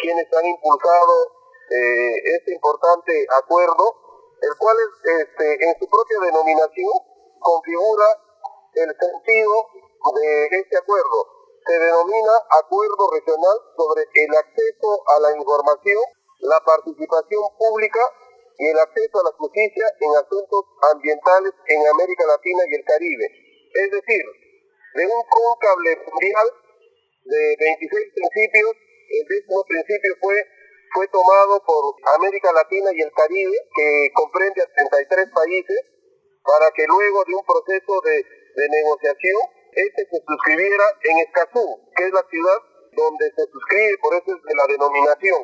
[0.00, 1.14] quienes han impulsado
[1.70, 3.84] eh, este importante acuerdo,
[4.40, 6.92] el cual este, en su propia denominación
[7.40, 8.06] configura
[8.74, 9.54] el sentido
[10.14, 11.18] de este acuerdo.
[11.64, 16.02] Se denomina Acuerdo Regional sobre el acceso a la información,
[16.40, 18.04] la participación pública
[18.58, 23.26] y el acceso a la justicia en asuntos ambientales en América Latina y el Caribe.
[23.72, 24.24] Es decir,
[24.94, 26.46] de un cóncable mundial
[27.24, 28.72] de 26 principios,
[29.20, 30.36] el décimo principio fue,
[30.94, 35.80] fue tomado por América Latina y el Caribe, que comprende a 33 países,
[36.44, 39.40] para que luego de un proceso de, de negociación,
[39.72, 42.58] este se suscribiera en Escazú, que es la ciudad
[42.92, 45.42] donde se suscribe, por eso es de la denominación.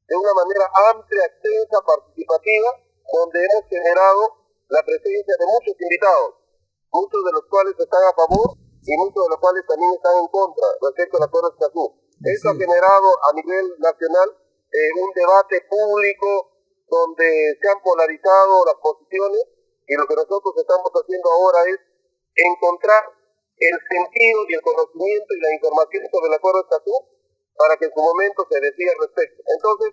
[0.07, 2.71] de una manera amplia, extensa, participativa,
[3.03, 4.23] donde hemos generado
[4.69, 6.31] la presencia de muchos invitados,
[6.89, 10.29] muchos de los cuales están a favor y muchos de los cuales también están en
[10.29, 11.85] contra respecto al acuerdo de Escazú.
[12.23, 14.29] Esto ha generado a nivel nacional
[14.71, 16.55] eh, un debate público
[16.89, 19.52] donde se han polarizado las posiciones
[19.87, 21.79] y lo que nosotros estamos haciendo ahora es
[22.35, 23.03] encontrar
[23.59, 26.97] el sentido y el conocimiento y la información sobre el acuerdo de Escazú
[27.57, 29.39] para que en su momento se decida al respecto.
[29.47, 29.91] Entonces,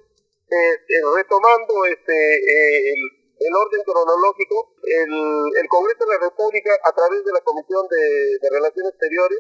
[0.50, 0.76] eh,
[1.14, 2.94] retomando este eh,
[3.40, 8.92] el, orden cronológico, el, Congreso de la República, a través de la Comisión de, Relaciones
[8.94, 9.40] Exteriores,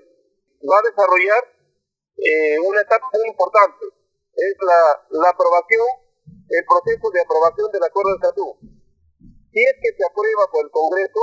[0.62, 1.41] va a desarrollar
[2.17, 3.85] eh, una etapa muy importante.
[4.35, 5.88] Es la, la aprobación,
[6.47, 8.79] el proceso de aprobación del acuerdo de Escazú.
[9.51, 11.21] Si es que se aprueba por el Congreso,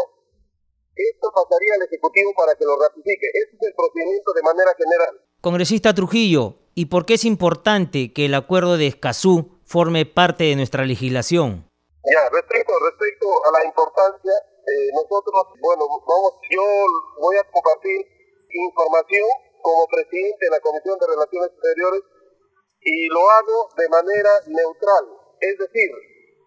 [0.97, 3.29] esto pasaría al Ejecutivo para que lo ratifique.
[3.33, 5.15] Ese es el procedimiento de manera general.
[5.41, 10.57] Congresista Trujillo, ¿y por qué es importante que el acuerdo de Escazú forme parte de
[10.57, 11.69] nuestra legislación?
[12.03, 16.63] Ya, respecto, respecto a la importancia, eh, nosotros, bueno, vamos, yo
[17.21, 18.01] voy a compartir
[18.51, 19.27] información
[19.63, 22.03] como presidente de la Comisión de Relaciones Exteriores
[22.81, 25.05] y lo hago de manera neutral.
[25.41, 25.91] Es decir,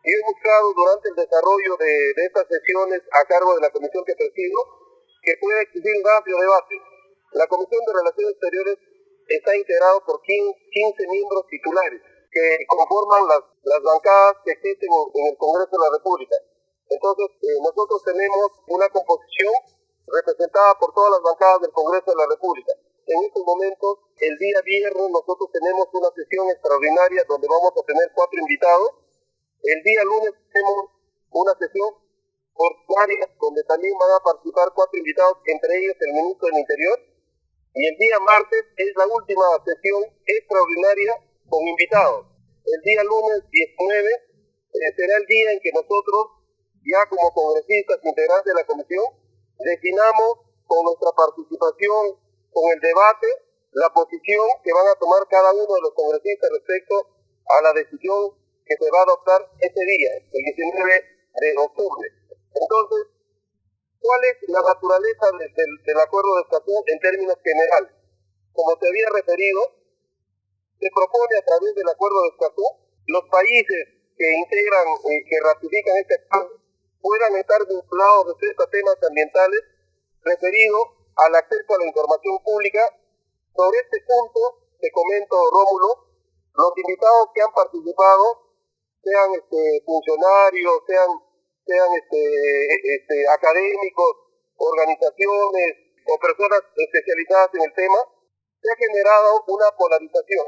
[0.10, 4.16] he buscado durante el desarrollo de, de estas sesiones a cargo de la comisión que
[4.16, 4.60] presido
[5.22, 6.76] que pueda existir un amplio debate.
[7.34, 8.78] La Comisión de Relaciones Exteriores
[9.28, 15.26] está integrado por 15, 15 miembros titulares que conforman las, las bancadas que existen en,
[15.34, 16.38] el Congreso de la República.
[16.90, 19.54] Entonces, eh, nosotros tenemos una composición
[20.10, 22.74] representada por todas las bancadas del Congreso de la República.
[23.06, 28.10] En estos momentos, el día viernes, nosotros tenemos una sesión extraordinaria donde vamos a tener
[28.14, 28.90] cuatro invitados.
[29.60, 30.88] El día lunes tenemos
[31.32, 31.92] una sesión
[32.56, 36.98] ordinaria donde también van a participar cuatro invitados, entre ellos el ministro del Interior.
[37.76, 41.12] Y el día martes es la última sesión extraordinaria
[41.52, 42.26] con invitados.
[42.64, 46.40] El día lunes 19 eh, será el día en que nosotros,
[46.80, 49.06] ya como congresistas integrantes de la comisión,
[49.60, 52.16] definamos con nuestra participación,
[52.48, 53.28] con el debate,
[53.76, 58.39] la posición que van a tomar cada uno de los congresistas respecto a la decisión
[58.70, 62.06] que se va a adoptar ese día, el 19 de octubre.
[62.54, 63.02] Entonces,
[63.98, 67.98] ¿cuál es la naturaleza del acuerdo de estatus en términos generales?
[68.54, 69.62] Como te había referido,
[70.78, 72.68] se propone a través del acuerdo de Escazú
[73.10, 73.82] los países
[74.14, 76.60] que integran y que ratifican este acuerdo
[77.02, 79.62] puedan estar vinculados respecto a temas ambientales
[80.22, 80.84] referidos
[81.16, 82.84] al acceso a la información pública.
[83.56, 84.40] Sobre este punto,
[84.80, 86.10] te comento, Rómulo,
[86.54, 88.49] los invitados que han participado,
[89.04, 91.10] sean este, funcionarios, sean,
[91.66, 92.24] sean este,
[92.96, 94.12] este, académicos,
[94.58, 95.70] organizaciones
[96.06, 98.00] o personas especializadas en el tema,
[98.60, 100.48] se ha generado una polarización.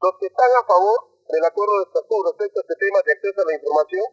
[0.00, 3.38] Los que están a favor del acuerdo de estatuto respecto a este tema de acceso
[3.40, 4.04] a la información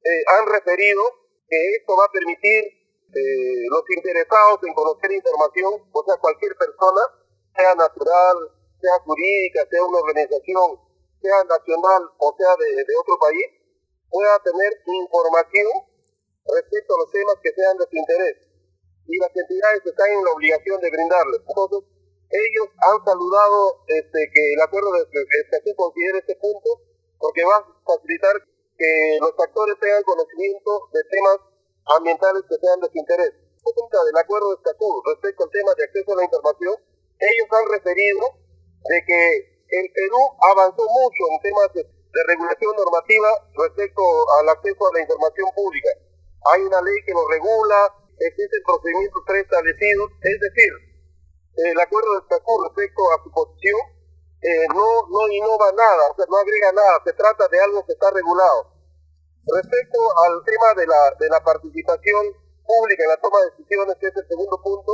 [0.00, 1.02] eh, han referido
[1.46, 2.80] que esto va a permitir
[3.10, 7.02] eh, los interesados en conocer información, o sea, cualquier persona,
[7.54, 8.36] sea natural,
[8.80, 10.89] sea jurídica, sea una organización,
[11.20, 13.46] sea nacional o sea de, otro país,
[14.08, 15.70] pueda tener información
[16.44, 18.36] respecto a los temas que sean de su interés.
[19.06, 21.40] Y las entidades están en la obligación de brindarles.
[21.46, 21.80] Entonces,
[22.30, 26.70] ellos han saludado este, que el acuerdo de Escazú considere este punto
[27.18, 28.32] porque va a facilitar
[28.78, 31.38] que los actores tengan conocimiento de temas
[31.98, 33.32] ambientales que sean de su interés.
[33.34, 36.74] del acuerdo de Escazú respecto al tema de acceso a la información,
[37.20, 38.24] ellos han referido
[38.88, 41.86] de que el Perú avanzó mucho en temas de,
[42.26, 44.02] regulación normativa respecto
[44.40, 45.90] al acceso a la información pública.
[46.50, 50.72] Hay una ley que lo regula, existen procedimientos preestablecidos, es decir,
[51.70, 53.78] el acuerdo de Escazú respecto a su posición
[54.42, 57.92] eh, no, no innova nada, o sea, no agrega nada, se trata de algo que
[57.92, 58.74] está regulado.
[59.46, 62.22] Respecto al tema de la, de la participación
[62.64, 64.92] pública en la toma de decisiones, que es el segundo punto,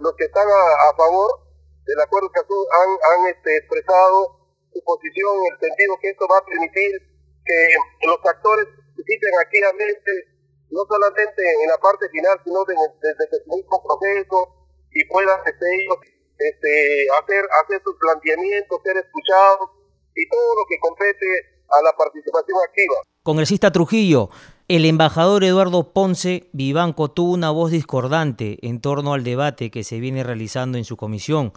[0.00, 1.49] los que están a, favor
[1.86, 4.40] del acuerdo Escazú han, han este, expresado
[4.72, 6.90] su posición en el sentido que esto va a permitir
[7.44, 7.60] que
[8.06, 10.10] los actores participen activamente,
[10.70, 14.60] no solamente en la parte final, sino desde el mismo proceso,
[14.92, 15.98] y puedan este, ellos
[16.38, 19.70] este, hacer, hacer sus planteamientos, ser escuchados
[20.14, 21.26] y todo lo que compete
[21.70, 22.96] a la participación activa.
[23.22, 24.28] Congresista Trujillo,
[24.70, 29.98] el embajador Eduardo Ponce Vivanco tuvo una voz discordante en torno al debate que se
[29.98, 31.50] viene realizando en su comisión,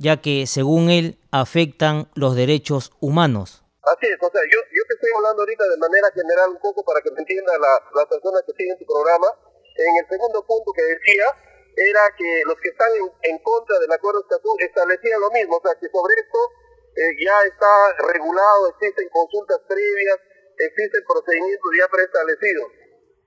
[0.00, 3.60] ya que, según él, afectan los derechos humanos.
[3.84, 6.80] Así es, o sea, yo, yo te estoy hablando ahorita de manera general un poco
[6.80, 9.28] para que me entienda la, la persona que sigue en tu programa.
[9.76, 11.28] En el segundo punto que decía,
[11.76, 12.88] era que los que están
[13.20, 16.40] en, contra del acuerdo estatal establecían lo mismo, o sea que sobre esto
[17.04, 17.68] eh, ya está
[18.08, 20.16] regulado, existen consultas previas,
[20.58, 22.68] existen procedimientos ya preestablecidos.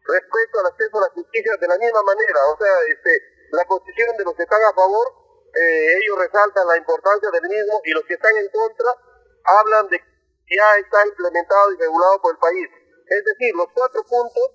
[0.06, 3.12] Respecto al acceso a la justicia, de la misma manera, o sea, este,
[3.52, 5.06] la posición de los que están a favor,
[5.54, 8.90] eh, ellos resaltan la importancia del mismo y los que están en contra
[9.46, 12.68] hablan de que ya está implementado y regulado por el país.
[13.06, 14.48] Es decir, los cuatro puntos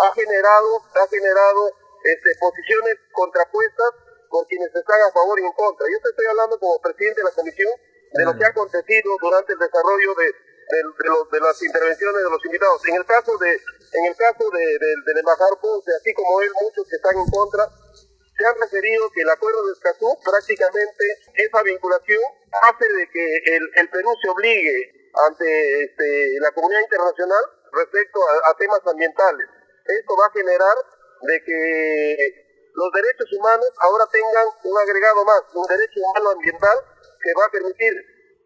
[0.00, 1.72] ha generado, ha generado
[2.04, 3.90] este, posiciones contrapuestas
[4.30, 5.86] por quienes están a favor y en contra.
[5.88, 7.72] Yo te estoy hablando como presidente de la comisión
[8.12, 10.32] de lo que ha acontecido durante el desarrollo de,
[10.68, 12.86] de, las intervenciones de los invitados.
[12.86, 13.50] En el caso de
[13.92, 17.64] en el caso de, del embajador Ponce, así como él, muchos que están en contra,
[18.36, 21.04] se han referido que el acuerdo de Escazú prácticamente
[21.34, 22.22] esa vinculación
[22.62, 23.24] hace de que
[23.56, 29.48] el, Perú se obligue ante este, la comunidad internacional respecto a, temas ambientales.
[29.86, 30.76] Esto va a generar
[31.22, 36.78] de que los derechos humanos ahora tengan un agregado más, un derecho humano ambiental
[37.20, 37.92] que va a permitir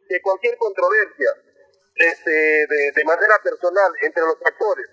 [0.08, 1.28] que cualquier controversia
[1.94, 4.86] este, de manera personal entre los actores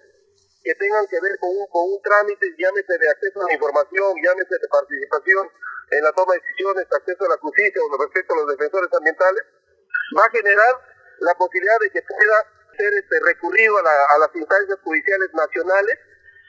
[0.63, 4.13] que tengan que ver con un, con un trámite, llámese de acceso a la información,
[4.21, 5.49] llámese de participación
[5.91, 9.43] en la toma de decisiones, acceso a la justicia o respecto a los defensores ambientales,
[10.17, 10.73] va a generar
[11.19, 12.37] la posibilidad de que pueda
[12.77, 15.97] ser este, recurrido a, a las instancias judiciales nacionales,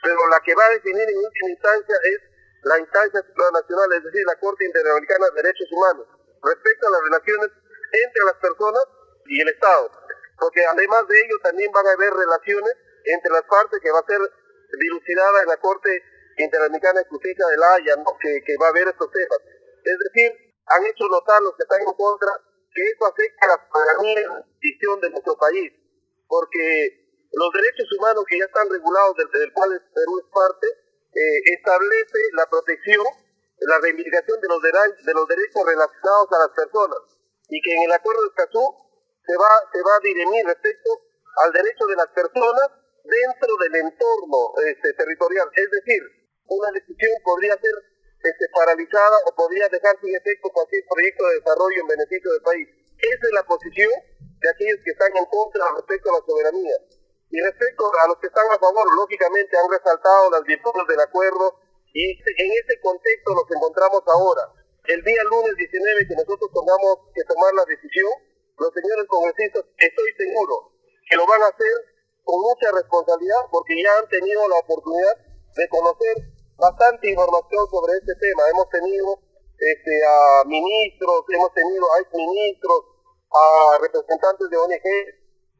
[0.03, 2.19] pero la que va a definir en última instancia es
[2.63, 6.07] la instancia supranacional, es decir, la Corte Interamericana de Derechos Humanos,
[6.43, 7.49] respecto a las relaciones
[7.91, 8.85] entre las personas
[9.25, 10.00] y el Estado.
[10.41, 12.73] Porque además de ello también van a haber relaciones
[13.05, 14.17] entre las partes que va a ser
[14.73, 16.01] dilucidada en la Corte
[16.35, 19.37] Interamericana de Justicia de la Haya, que, va a ver estos temas.
[19.85, 20.33] Es decir,
[20.65, 22.33] han hecho notar los que están en contra
[22.73, 25.69] que eso afecta a la soberanía y de nuestro país,
[26.25, 30.67] porque los derechos humanos que ya están regulados, del, del cual Perú es parte,
[31.13, 33.05] eh, establece la protección,
[33.59, 37.01] la reivindicación de los, de los derechos relacionados a las personas,
[37.45, 38.89] y que en el acuerdo de Escazú
[39.31, 40.91] se va, se va a dirimir respecto
[41.39, 42.67] al derecho de las personas
[42.99, 45.47] dentro del entorno este, territorial.
[45.55, 46.03] Es decir,
[46.51, 47.75] una decisión podría ser
[48.19, 52.67] este, paralizada o podría dejar sin efecto cualquier proyecto de desarrollo en beneficio del país.
[52.99, 56.77] Esa es la posición de aquellos que están en contra respecto a la soberanía.
[57.31, 61.55] Y respecto a los que están a favor, lógicamente han resaltado las virtudes del acuerdo
[61.95, 64.43] y en ese contexto nos encontramos ahora.
[64.91, 68.11] El día lunes 19 que nosotros tengamos que tomar la decisión,
[68.61, 70.69] los señores congresistas, estoy seguro
[71.09, 71.75] que lo van a hacer
[72.23, 75.17] con mucha responsabilidad porque ya han tenido la oportunidad
[75.57, 76.15] de conocer
[76.61, 78.45] bastante información sobre este tema.
[78.53, 79.17] Hemos tenido
[79.57, 82.79] este, a ministros, hemos tenido a exministros,
[83.33, 84.87] a representantes de ONG,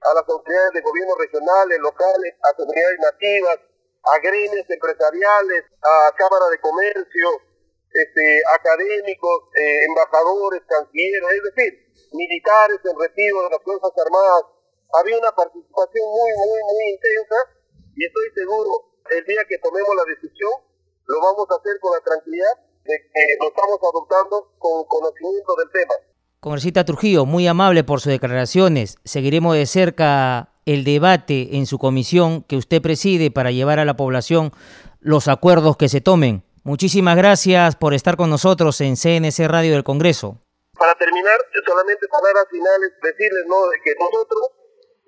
[0.02, 3.58] a las autoridades de gobierno regionales, locales, a comunidades nativas,
[4.06, 7.30] a gremios empresariales, a Cámara de Comercio,
[7.94, 14.44] este, académicos, eh, embajadores, cancilleros, es decir, militares en retiro de las Fuerzas Armadas,
[14.94, 17.40] había una participación muy, muy, muy intensa
[17.96, 18.72] y estoy seguro,
[19.10, 20.52] el día que tomemos la decisión,
[21.08, 25.70] lo vamos a hacer con la tranquilidad de que lo estamos adoptando con conocimiento del
[25.72, 25.94] tema.
[26.40, 28.98] Congresista Trujillo, muy amable por sus declaraciones.
[29.04, 33.96] Seguiremos de cerca el debate en su comisión que usted preside para llevar a la
[33.96, 34.52] población
[35.00, 36.44] los acuerdos que se tomen.
[36.64, 40.40] Muchísimas gracias por estar con nosotros en CNC Radio del Congreso.
[40.82, 43.70] Para terminar, solamente palabras finales, decirles ¿no?
[43.70, 44.50] de que nosotros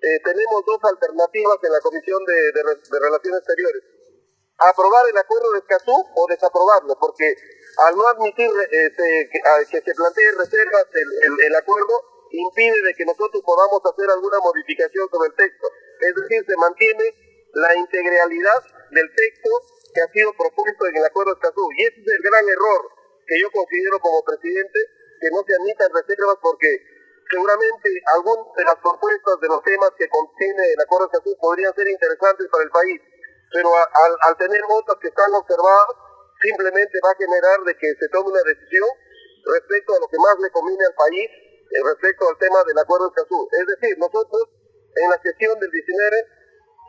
[0.06, 2.62] eh, tenemos dos alternativas en la Comisión de,
[3.02, 3.82] Relaciones Exteriores.
[4.54, 7.26] Aprobar el acuerdo de Escazú o desaprobarlo, porque
[7.90, 13.42] al no admitir este, que, se plantee reservas el, el, acuerdo, impide de que nosotros
[13.42, 15.66] podamos hacer alguna modificación sobre el texto.
[15.98, 18.62] Es decir, se mantiene la integralidad
[18.94, 19.50] del texto
[19.90, 21.66] que ha sido propuesto en el acuerdo de Escazú.
[21.74, 22.94] Y ese es el gran error
[23.26, 24.80] que yo considero como presidente,
[25.24, 26.68] que no se admitan reservas porque
[27.32, 31.72] seguramente algunas de las propuestas de los temas que contiene el acuerdo de Jesús podrían
[31.72, 33.00] ser interesantes para el país,
[33.56, 35.96] pero al, tener otras que están observadas,
[36.44, 38.90] simplemente va a generar de que se tome una decisión
[39.48, 43.08] respecto a lo que más le conviene al país eh, respecto al tema del acuerdo
[43.08, 43.44] de Jesús.
[43.48, 44.44] Es decir, nosotros
[44.92, 45.88] en la sesión del 19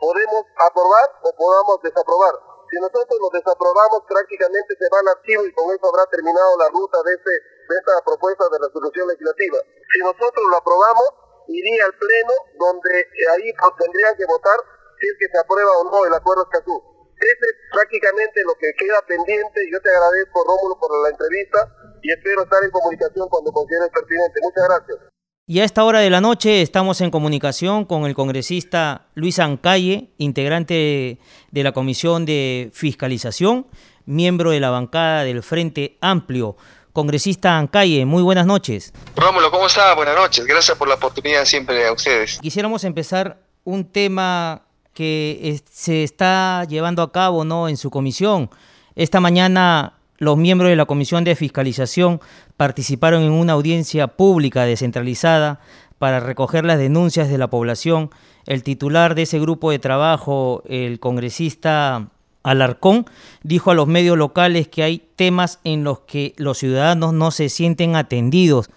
[0.03, 2.35] podemos aprobar o podamos desaprobar.
[2.67, 6.67] Si nosotros lo desaprobamos, prácticamente se va al archivo y con eso habrá terminado la
[6.67, 9.59] ruta de este de esta propuesta de resolución legislativa.
[9.91, 11.09] Si nosotros lo aprobamos,
[11.47, 12.93] iría al Pleno, donde
[13.33, 14.57] ahí pues, tendrían que votar
[14.99, 16.75] si es que se aprueba o no el acuerdo Escazú.
[17.15, 19.63] Ese es prácticamente lo que queda pendiente.
[19.71, 21.59] Yo te agradezco, Rómulo, por la entrevista
[22.01, 24.39] y espero estar en comunicación cuando consideres pertinente.
[24.43, 25.15] Muchas gracias.
[25.47, 30.09] Y a esta hora de la noche estamos en comunicación con el congresista Luis Ancalle,
[30.17, 31.19] integrante
[31.51, 33.67] de la Comisión de Fiscalización,
[34.05, 36.55] miembro de la bancada del Frente Amplio.
[36.95, 38.93] Congresista Ancalle, muy buenas noches.
[39.17, 39.93] Rómulo, ¿cómo está?
[39.95, 40.45] Buenas noches.
[40.45, 42.39] Gracias por la oportunidad siempre a ustedes.
[42.39, 44.61] Quisiéramos empezar un tema
[44.93, 47.67] que se está llevando a cabo ¿no?
[47.67, 48.49] en su comisión.
[48.95, 52.21] Esta mañana los miembros de la Comisión de Fiscalización
[52.55, 55.59] participaron en una audiencia pública descentralizada
[55.99, 58.09] para recoger las denuncias de la población.
[58.45, 62.07] El titular de ese grupo de trabajo, el congresista
[62.45, 63.05] Alarcón
[63.41, 67.49] dijo a los medios locales que hay temas en los que los ciudadanos no se
[67.49, 68.69] sienten atendidos.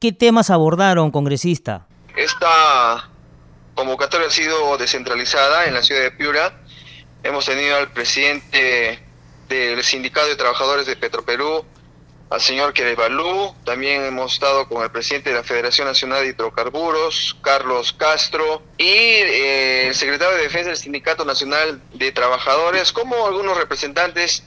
[0.00, 1.86] ¿Qué temas abordaron, congresista?
[2.16, 3.08] Esta
[3.74, 6.60] convocatoria ha sido descentralizada en la ciudad de Piura.
[7.22, 8.98] Hemos tenido al presidente
[9.48, 11.64] del Sindicato de Trabajadores de Petroperú,
[12.34, 17.36] al señor Querevalú, también hemos estado con el presidente de la Federación Nacional de Hidrocarburos,
[17.42, 23.56] Carlos Castro, y eh, el secretario de Defensa del Sindicato Nacional de Trabajadores, como algunos
[23.56, 24.42] representantes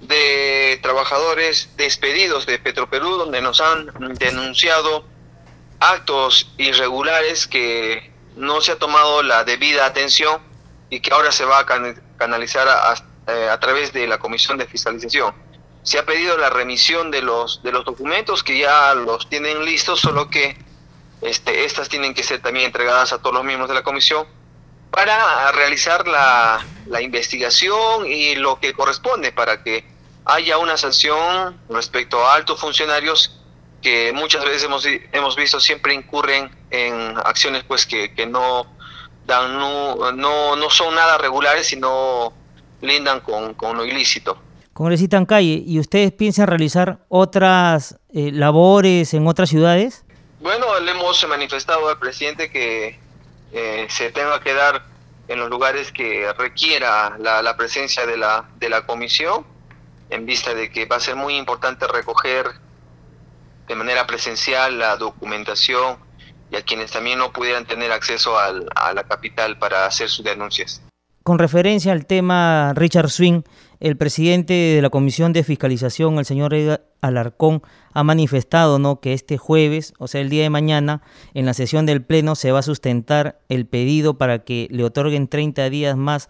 [0.00, 5.04] de trabajadores despedidos de Petroperú, donde nos han denunciado
[5.78, 10.40] actos irregulares que no se ha tomado la debida atención
[10.88, 11.66] y que ahora se va a
[12.16, 12.66] canalizar
[13.28, 15.32] eh, a, través de la Comisión de Fiscalización.
[15.82, 20.00] Se ha pedido la remisión de los, de los documentos que ya los tienen listos,
[20.00, 20.56] solo que
[21.22, 24.26] este, estas tienen que ser también entregadas a todos los miembros de la comisión
[24.90, 29.84] para realizar la, la investigación y lo que corresponde para que
[30.24, 33.40] haya una sanción respecto a altos funcionarios
[33.82, 38.66] que muchas veces hemos, hemos visto siempre incurren en acciones pues que, que no
[39.26, 42.32] dan no, no, no, son nada regulares sino
[42.80, 44.38] lindan con, con lo ilícito.
[44.80, 50.06] Congresista Ancalle, ¿y ustedes piensan realizar otras eh, labores en otras ciudades?
[50.40, 52.98] Bueno, le hemos manifestado al presidente que
[53.52, 54.86] eh, se tenga que dar
[55.28, 59.44] en los lugares que requiera la, la presencia de la, de la comisión,
[60.08, 62.46] en vista de que va a ser muy importante recoger
[63.68, 65.98] de manera presencial la documentación
[66.50, 70.24] y a quienes también no pudieran tener acceso al, a la capital para hacer sus
[70.24, 70.80] denuncias.
[71.22, 73.42] Con referencia al tema Richard Swing,
[73.80, 76.54] el presidente de la Comisión de Fiscalización, el señor
[77.00, 77.62] Alarcón,
[77.94, 79.00] ha manifestado ¿no?
[79.00, 81.02] que este jueves, o sea, el día de mañana,
[81.32, 85.28] en la sesión del Pleno se va a sustentar el pedido para que le otorguen
[85.28, 86.28] 30 días más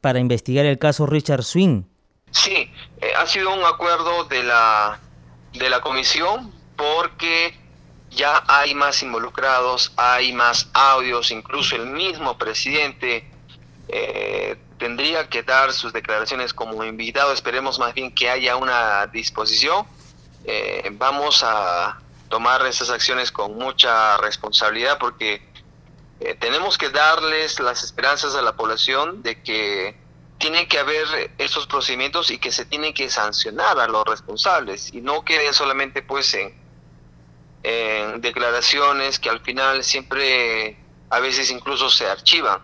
[0.00, 1.84] para investigar el caso Richard Swing.
[2.32, 2.70] Sí,
[3.00, 5.00] eh, ha sido un acuerdo de la,
[5.52, 7.54] de la comisión porque
[8.10, 13.27] ya hay más involucrados, hay más audios, incluso el mismo presidente
[13.88, 17.32] eh, tendría que dar sus declaraciones como invitado.
[17.32, 19.86] Esperemos más bien que haya una disposición.
[20.44, 25.42] Eh, vamos a tomar esas acciones con mucha responsabilidad porque
[26.20, 29.96] eh, tenemos que darles las esperanzas a la población de que
[30.38, 35.00] tiene que haber esos procedimientos y que se tiene que sancionar a los responsables y
[35.00, 40.76] no queden solamente pues en declaraciones que al final siempre
[41.10, 42.60] a veces incluso se archivan.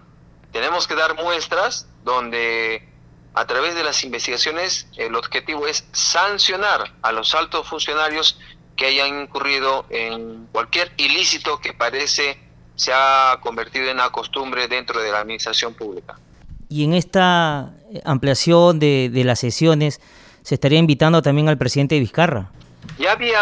[0.55, 2.89] Tenemos que dar muestras donde
[3.35, 8.39] a través de las investigaciones el objetivo es sancionar a los altos funcionarios
[8.77, 12.39] que hayan incurrido en cualquier ilícito que parece
[12.77, 16.21] se ha convertido en una costumbre dentro de la administración pública.
[16.69, 17.73] Y en esta
[18.05, 20.01] ampliación de, de las sesiones
[20.43, 22.53] se estaría invitando también al presidente Vizcarra.
[22.97, 23.41] Ya había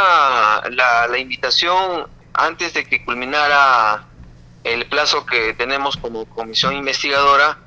[0.71, 4.07] la, invitación antes de que culminara
[4.65, 7.59] el plazo que tenemos como comisión investigadora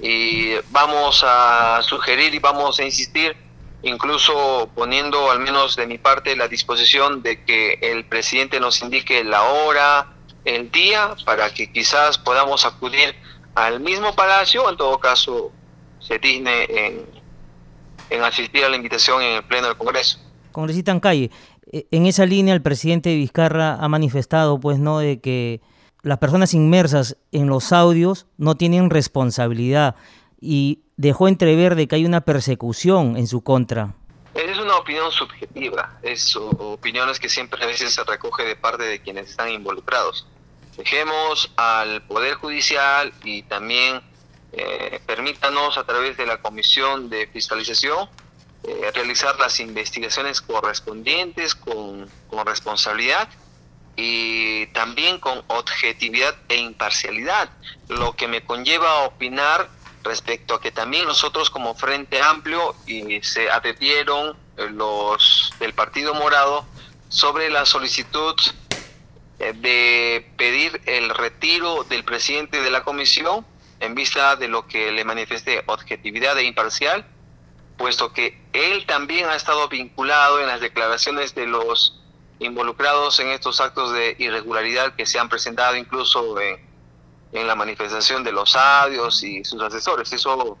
[0.00, 3.36] y vamos a sugerir y vamos a insistir,
[3.82, 9.22] incluso poniendo al menos de mi parte la disposición de que el presidente nos indique
[9.24, 10.06] la hora,
[10.44, 13.14] el día, para que quizás podamos acudir
[13.54, 15.52] al mismo palacio, en todo caso
[16.00, 17.06] se digne en,
[18.08, 20.18] en asistir a la invitación en el Pleno del Congreso.
[20.52, 21.30] Congresista Calle,
[21.70, 25.60] e, en esa línea el presidente Vizcarra ha manifestado, pues, ¿no?, de que
[26.02, 29.96] las personas inmersas en los audios no tienen responsabilidad
[30.40, 33.94] y dejó entrever de que hay una persecución en su contra.
[34.34, 39.00] Es una opinión subjetiva, es opiniones que siempre a veces se recoge de parte de
[39.00, 40.26] quienes están involucrados.
[40.76, 44.00] Dejemos al Poder Judicial y también
[44.52, 48.08] eh, permítanos a través de la Comisión de Fiscalización
[48.62, 53.28] eh, realizar las investigaciones correspondientes con, con responsabilidad
[54.02, 57.50] y también con objetividad e imparcialidad,
[57.88, 59.70] lo que me conlleva a opinar
[60.02, 66.66] respecto a que también nosotros como Frente Amplio y se advirtieron los del Partido Morado
[67.08, 68.34] sobre la solicitud
[69.38, 73.46] eh, de pedir el retiro del presidente de la comisión
[73.80, 77.06] en vista de lo que le manifieste objetividad e imparcial
[77.76, 82.00] puesto que él también ha estado vinculado en las declaraciones de los
[82.40, 86.58] involucrados en estos actos de irregularidad que se han presentado incluso en,
[87.32, 90.12] la manifestación de los audios y sus asesores.
[90.12, 90.58] Eso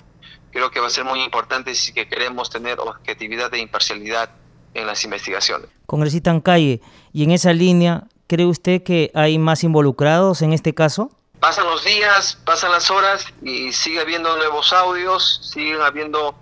[0.52, 4.30] creo que va a ser muy importante si que queremos tener objetividad e imparcialidad
[4.74, 5.68] en las investigaciones.
[5.86, 6.80] Congresista Calle,
[7.12, 11.10] y en esa línea, ¿cree usted que hay más involucrados en este caso?
[11.40, 16.36] Pasan los días, pasan las horas y sigue habiendo nuevos audios, siguen habiendo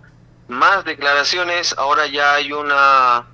[0.48, 3.26] más declaraciones, ahora ya hay una,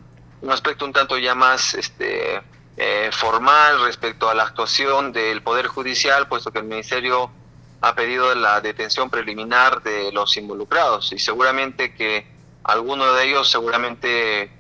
[0.45, 2.43] un aspecto un tanto ya más este,
[2.77, 7.31] eh, formal respecto a la actuación del Poder Judicial, puesto que el Ministerio
[7.81, 11.13] ha pedido la detención preliminar de los involucrados.
[11.13, 12.27] Y seguramente que
[12.63, 14.51] alguno de ellos seguramente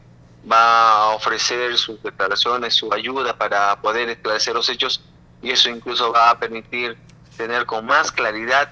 [0.50, 5.02] va a ofrecer sus declaraciones, su ayuda para poder esclarecer los hechos.
[5.42, 6.96] Y eso incluso va a permitir
[7.36, 8.70] tener con más claridad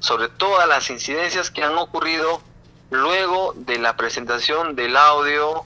[0.00, 2.42] sobre todas las incidencias que han ocurrido
[2.90, 5.64] luego de la presentación del audio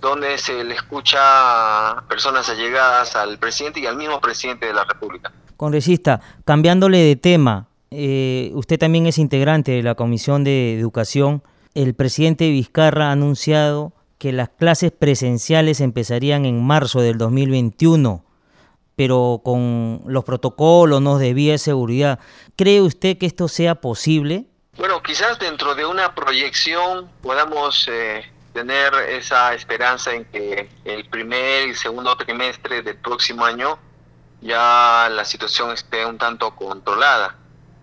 [0.00, 4.84] donde se le escucha a personas allegadas al presidente y al mismo presidente de la
[4.84, 5.32] República.
[5.56, 11.42] Congresista, cambiándole de tema, eh, usted también es integrante de la Comisión de Educación.
[11.74, 18.24] El presidente Vizcarra ha anunciado que las clases presenciales empezarían en marzo del 2021,
[18.96, 21.18] pero con los protocolos ¿no?
[21.18, 22.18] de vía de seguridad.
[22.56, 24.46] ¿Cree usted que esto sea posible?
[24.76, 28.22] Bueno, quizás dentro de una proyección podamos eh,
[28.52, 33.78] tener esa esperanza en que el primer y segundo trimestre del próximo año
[34.40, 37.36] ya la situación esté un tanto controlada.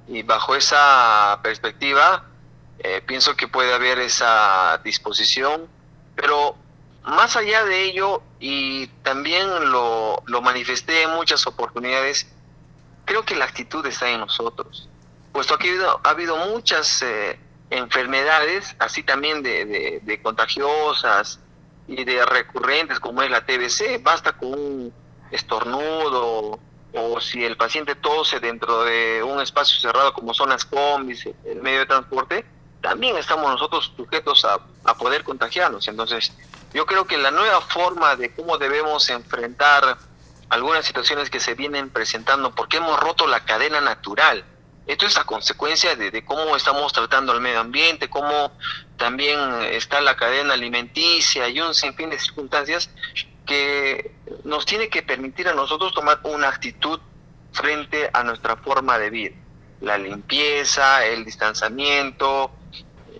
[0.07, 2.25] Y bajo esa perspectiva,
[2.79, 5.67] eh, pienso que puede haber esa disposición,
[6.15, 6.55] pero
[7.03, 12.27] más allá de ello, y también lo, lo manifesté en muchas oportunidades,
[13.05, 14.89] creo que la actitud está en nosotros,
[15.31, 17.39] puesto que ha habido, ha habido muchas eh,
[17.77, 21.39] enfermedades, así también de, contagiosas
[21.87, 24.93] y de recurrentes como es la TBC, basta con un
[25.31, 26.59] estornudo
[26.93, 31.61] o si el paciente tose dentro de un espacio cerrado como son las combis, el
[31.61, 32.45] medio de transporte,
[32.81, 35.87] también estamos nosotros sujetos a, a poder contagiarnos.
[35.87, 36.31] Entonces,
[36.73, 39.97] yo creo que la nueva forma de cómo debemos enfrentar
[40.49, 44.45] algunas situaciones que se vienen presentando, porque hemos roto la cadena natural,
[44.87, 48.51] esto es a consecuencia de, cómo estamos tratando al medio ambiente, cómo
[48.97, 49.39] también
[49.71, 52.89] está la cadena alimenticia y un sinfín de circunstancias
[53.47, 56.99] que nos tiene que permitir a nosotros tomar una actitud
[57.51, 59.35] frente a nuestra forma de vida.
[59.81, 62.51] La limpieza, el distanciamiento.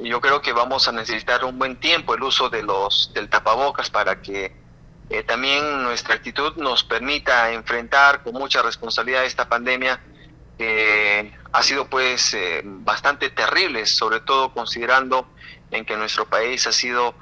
[0.01, 3.89] Yo creo que vamos a necesitar un buen tiempo el uso de los del tapabocas
[3.89, 4.55] para que
[5.09, 10.01] eh, también nuestra actitud nos permita enfrentar con mucha responsabilidad esta pandemia
[10.57, 15.27] que ha sido pues eh, bastante terrible, sobre todo considerando
[15.71, 17.15] en que nuestro país ha sido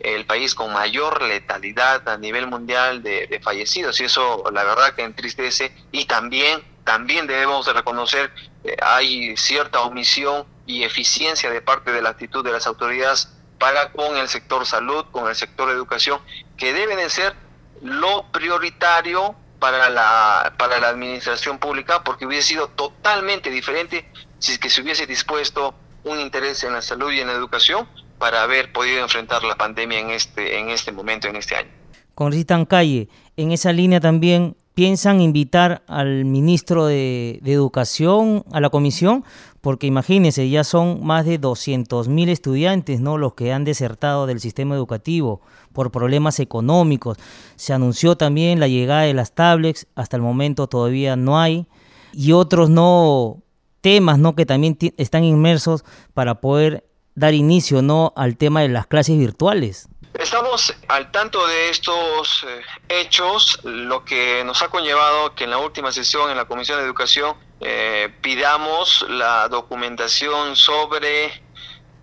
[0.00, 5.02] el país con mayor letalidad a nivel mundial de, fallecidos y eso la verdad que
[5.02, 8.30] entristece y también también debemos de reconocer
[8.62, 13.92] que hay cierta omisión y eficiencia de parte de la actitud de las autoridades para
[13.92, 16.20] con el sector salud, con el sector educación,
[16.58, 17.34] que deben de ser
[17.80, 24.04] lo prioritario para la, para la administración pública porque hubiese sido totalmente diferente
[24.38, 27.88] si es que se hubiese dispuesto un interés en la salud y en la educación
[28.18, 31.70] para haber podido enfrentar la pandemia en este, en este momento, en este año.
[32.14, 33.08] Congresista Calle,
[33.38, 39.24] en esa línea también piensan invitar al ministro de, de, Educación a la comisión,
[39.64, 43.16] porque imagínense, ya son más de 200.000 estudiantes ¿no?
[43.16, 45.40] los que han desertado del sistema educativo
[45.72, 47.16] por problemas económicos.
[47.56, 51.66] Se anunció también la llegada de las tablets, hasta el momento todavía no hay,
[52.12, 53.38] y otros no
[53.80, 54.34] temas ¿no?
[54.34, 56.84] que también están inmersos para poder
[57.14, 58.12] dar inicio ¿no?
[58.16, 59.88] al tema de las clases virtuales.
[60.12, 62.60] Estamos al tanto de estos eh,
[63.00, 66.84] hechos, lo que nos ha conllevado que en la última sesión en la Comisión de
[66.84, 67.34] Educación
[67.66, 71.32] eh, pidamos la documentación sobre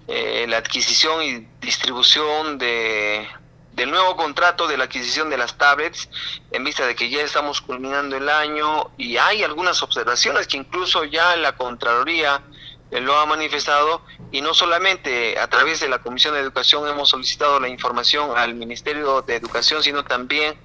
[0.07, 3.28] eh, la adquisición y distribución de
[3.74, 6.09] del nuevo contrato de la adquisición de las tablets
[6.51, 11.03] en vista de que ya estamos culminando el año y hay algunas observaciones que incluso
[11.03, 12.41] ya la Contraloría
[12.89, 14.01] eh, lo ha manifestado
[14.32, 18.55] y no solamente a través de la Comisión de Educación hemos solicitado la información al
[18.55, 20.55] Ministerio de Educación, sino también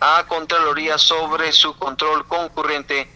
[0.00, 3.06] a Contraloría sobre su control concurrente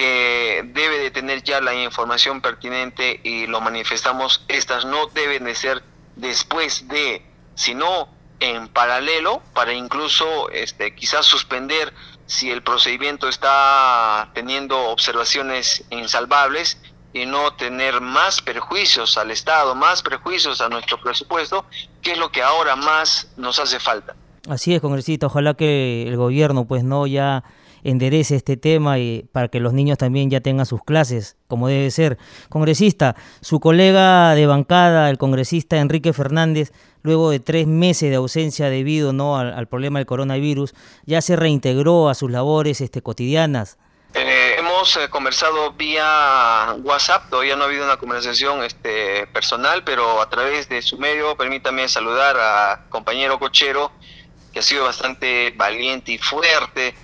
[0.00, 5.54] que debe de tener ya la información pertinente y lo manifestamos, estas no deben de
[5.54, 5.82] ser
[6.16, 7.22] después de,
[7.54, 8.08] sino
[8.40, 11.92] en paralelo para incluso este, quizás suspender
[12.24, 16.80] si el procedimiento está teniendo observaciones insalvables
[17.12, 21.66] y no tener más perjuicios al Estado, más perjuicios a nuestro presupuesto,
[22.00, 24.16] que es lo que ahora más nos hace falta.
[24.48, 27.44] Así es, congresista, ojalá que el gobierno pues no ya
[27.82, 31.90] enderece este tema y para que los niños también ya tengan sus clases como debe
[31.90, 32.16] ser.
[32.48, 36.72] Congresista, su colega de bancada, el congresista Enrique Fernández,
[37.02, 39.36] luego de tres meses de ausencia debido ¿no?
[39.36, 40.74] al, problema del coronavirus,
[41.04, 43.78] ya se reintegró a sus labores este, cotidianas.
[44.14, 50.20] Eh, hemos eh, conversado vía WhatsApp, todavía no ha habido una conversación este, personal, pero
[50.20, 53.92] a través de su medio, permítame saludar a compañero cochero,
[54.52, 56.94] que ha sido bastante valiente y fuerte,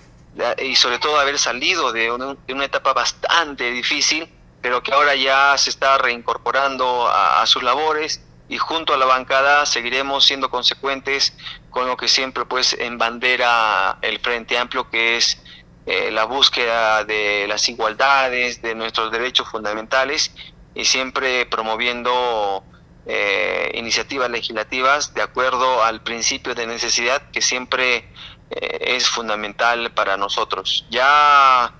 [0.58, 4.28] y sobre todo haber salido de una, etapa bastante difícil,
[4.60, 9.66] pero que ahora ya se está reincorporando a, sus labores y junto a la bancada
[9.66, 11.32] seguiremos siendo consecuentes
[11.70, 15.42] con lo que siempre pues en bandera el Frente Amplio que es
[15.86, 20.32] eh, la búsqueda de las igualdades, de nuestros derechos fundamentales
[20.74, 22.62] y siempre promoviendo
[23.06, 28.08] eh, iniciativas legislativas de acuerdo al principio de necesidad que siempre
[28.50, 30.86] es fundamental para nosotros.
[30.90, 31.72] Ya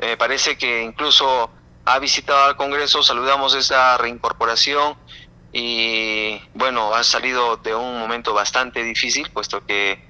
[0.00, 1.50] me parece que incluso
[1.84, 4.96] ha visitado al Congreso, saludamos esa reincorporación
[5.52, 10.02] y bueno, ha salido de un momento bastante difícil, puesto que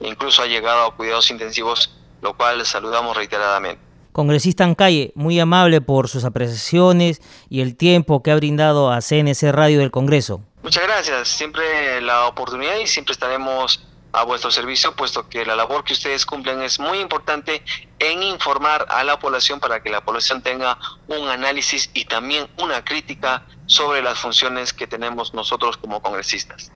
[0.00, 3.82] incluso ha llegado a cuidados intensivos, lo cual saludamos reiteradamente.
[4.12, 9.00] Congresista en calle, muy amable por sus apreciaciones y el tiempo que ha brindado a
[9.00, 10.42] CNC Radio del Congreso.
[10.62, 15.84] Muchas gracias, siempre la oportunidad y siempre estaremos a vuestro servicio, puesto que la labor
[15.84, 17.62] que ustedes cumplen es muy importante
[17.98, 22.84] en informar a la población para que la población tenga un análisis y también una
[22.84, 26.72] crítica sobre las funciones que tenemos nosotros como congresistas.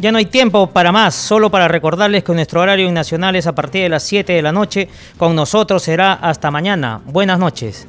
[0.00, 3.54] Ya no hay tiempo para más, solo para recordarles que nuestro horario nacional es a
[3.54, 4.88] partir de las 7 de la noche.
[5.18, 7.00] Con nosotros será hasta mañana.
[7.04, 7.88] Buenas noches.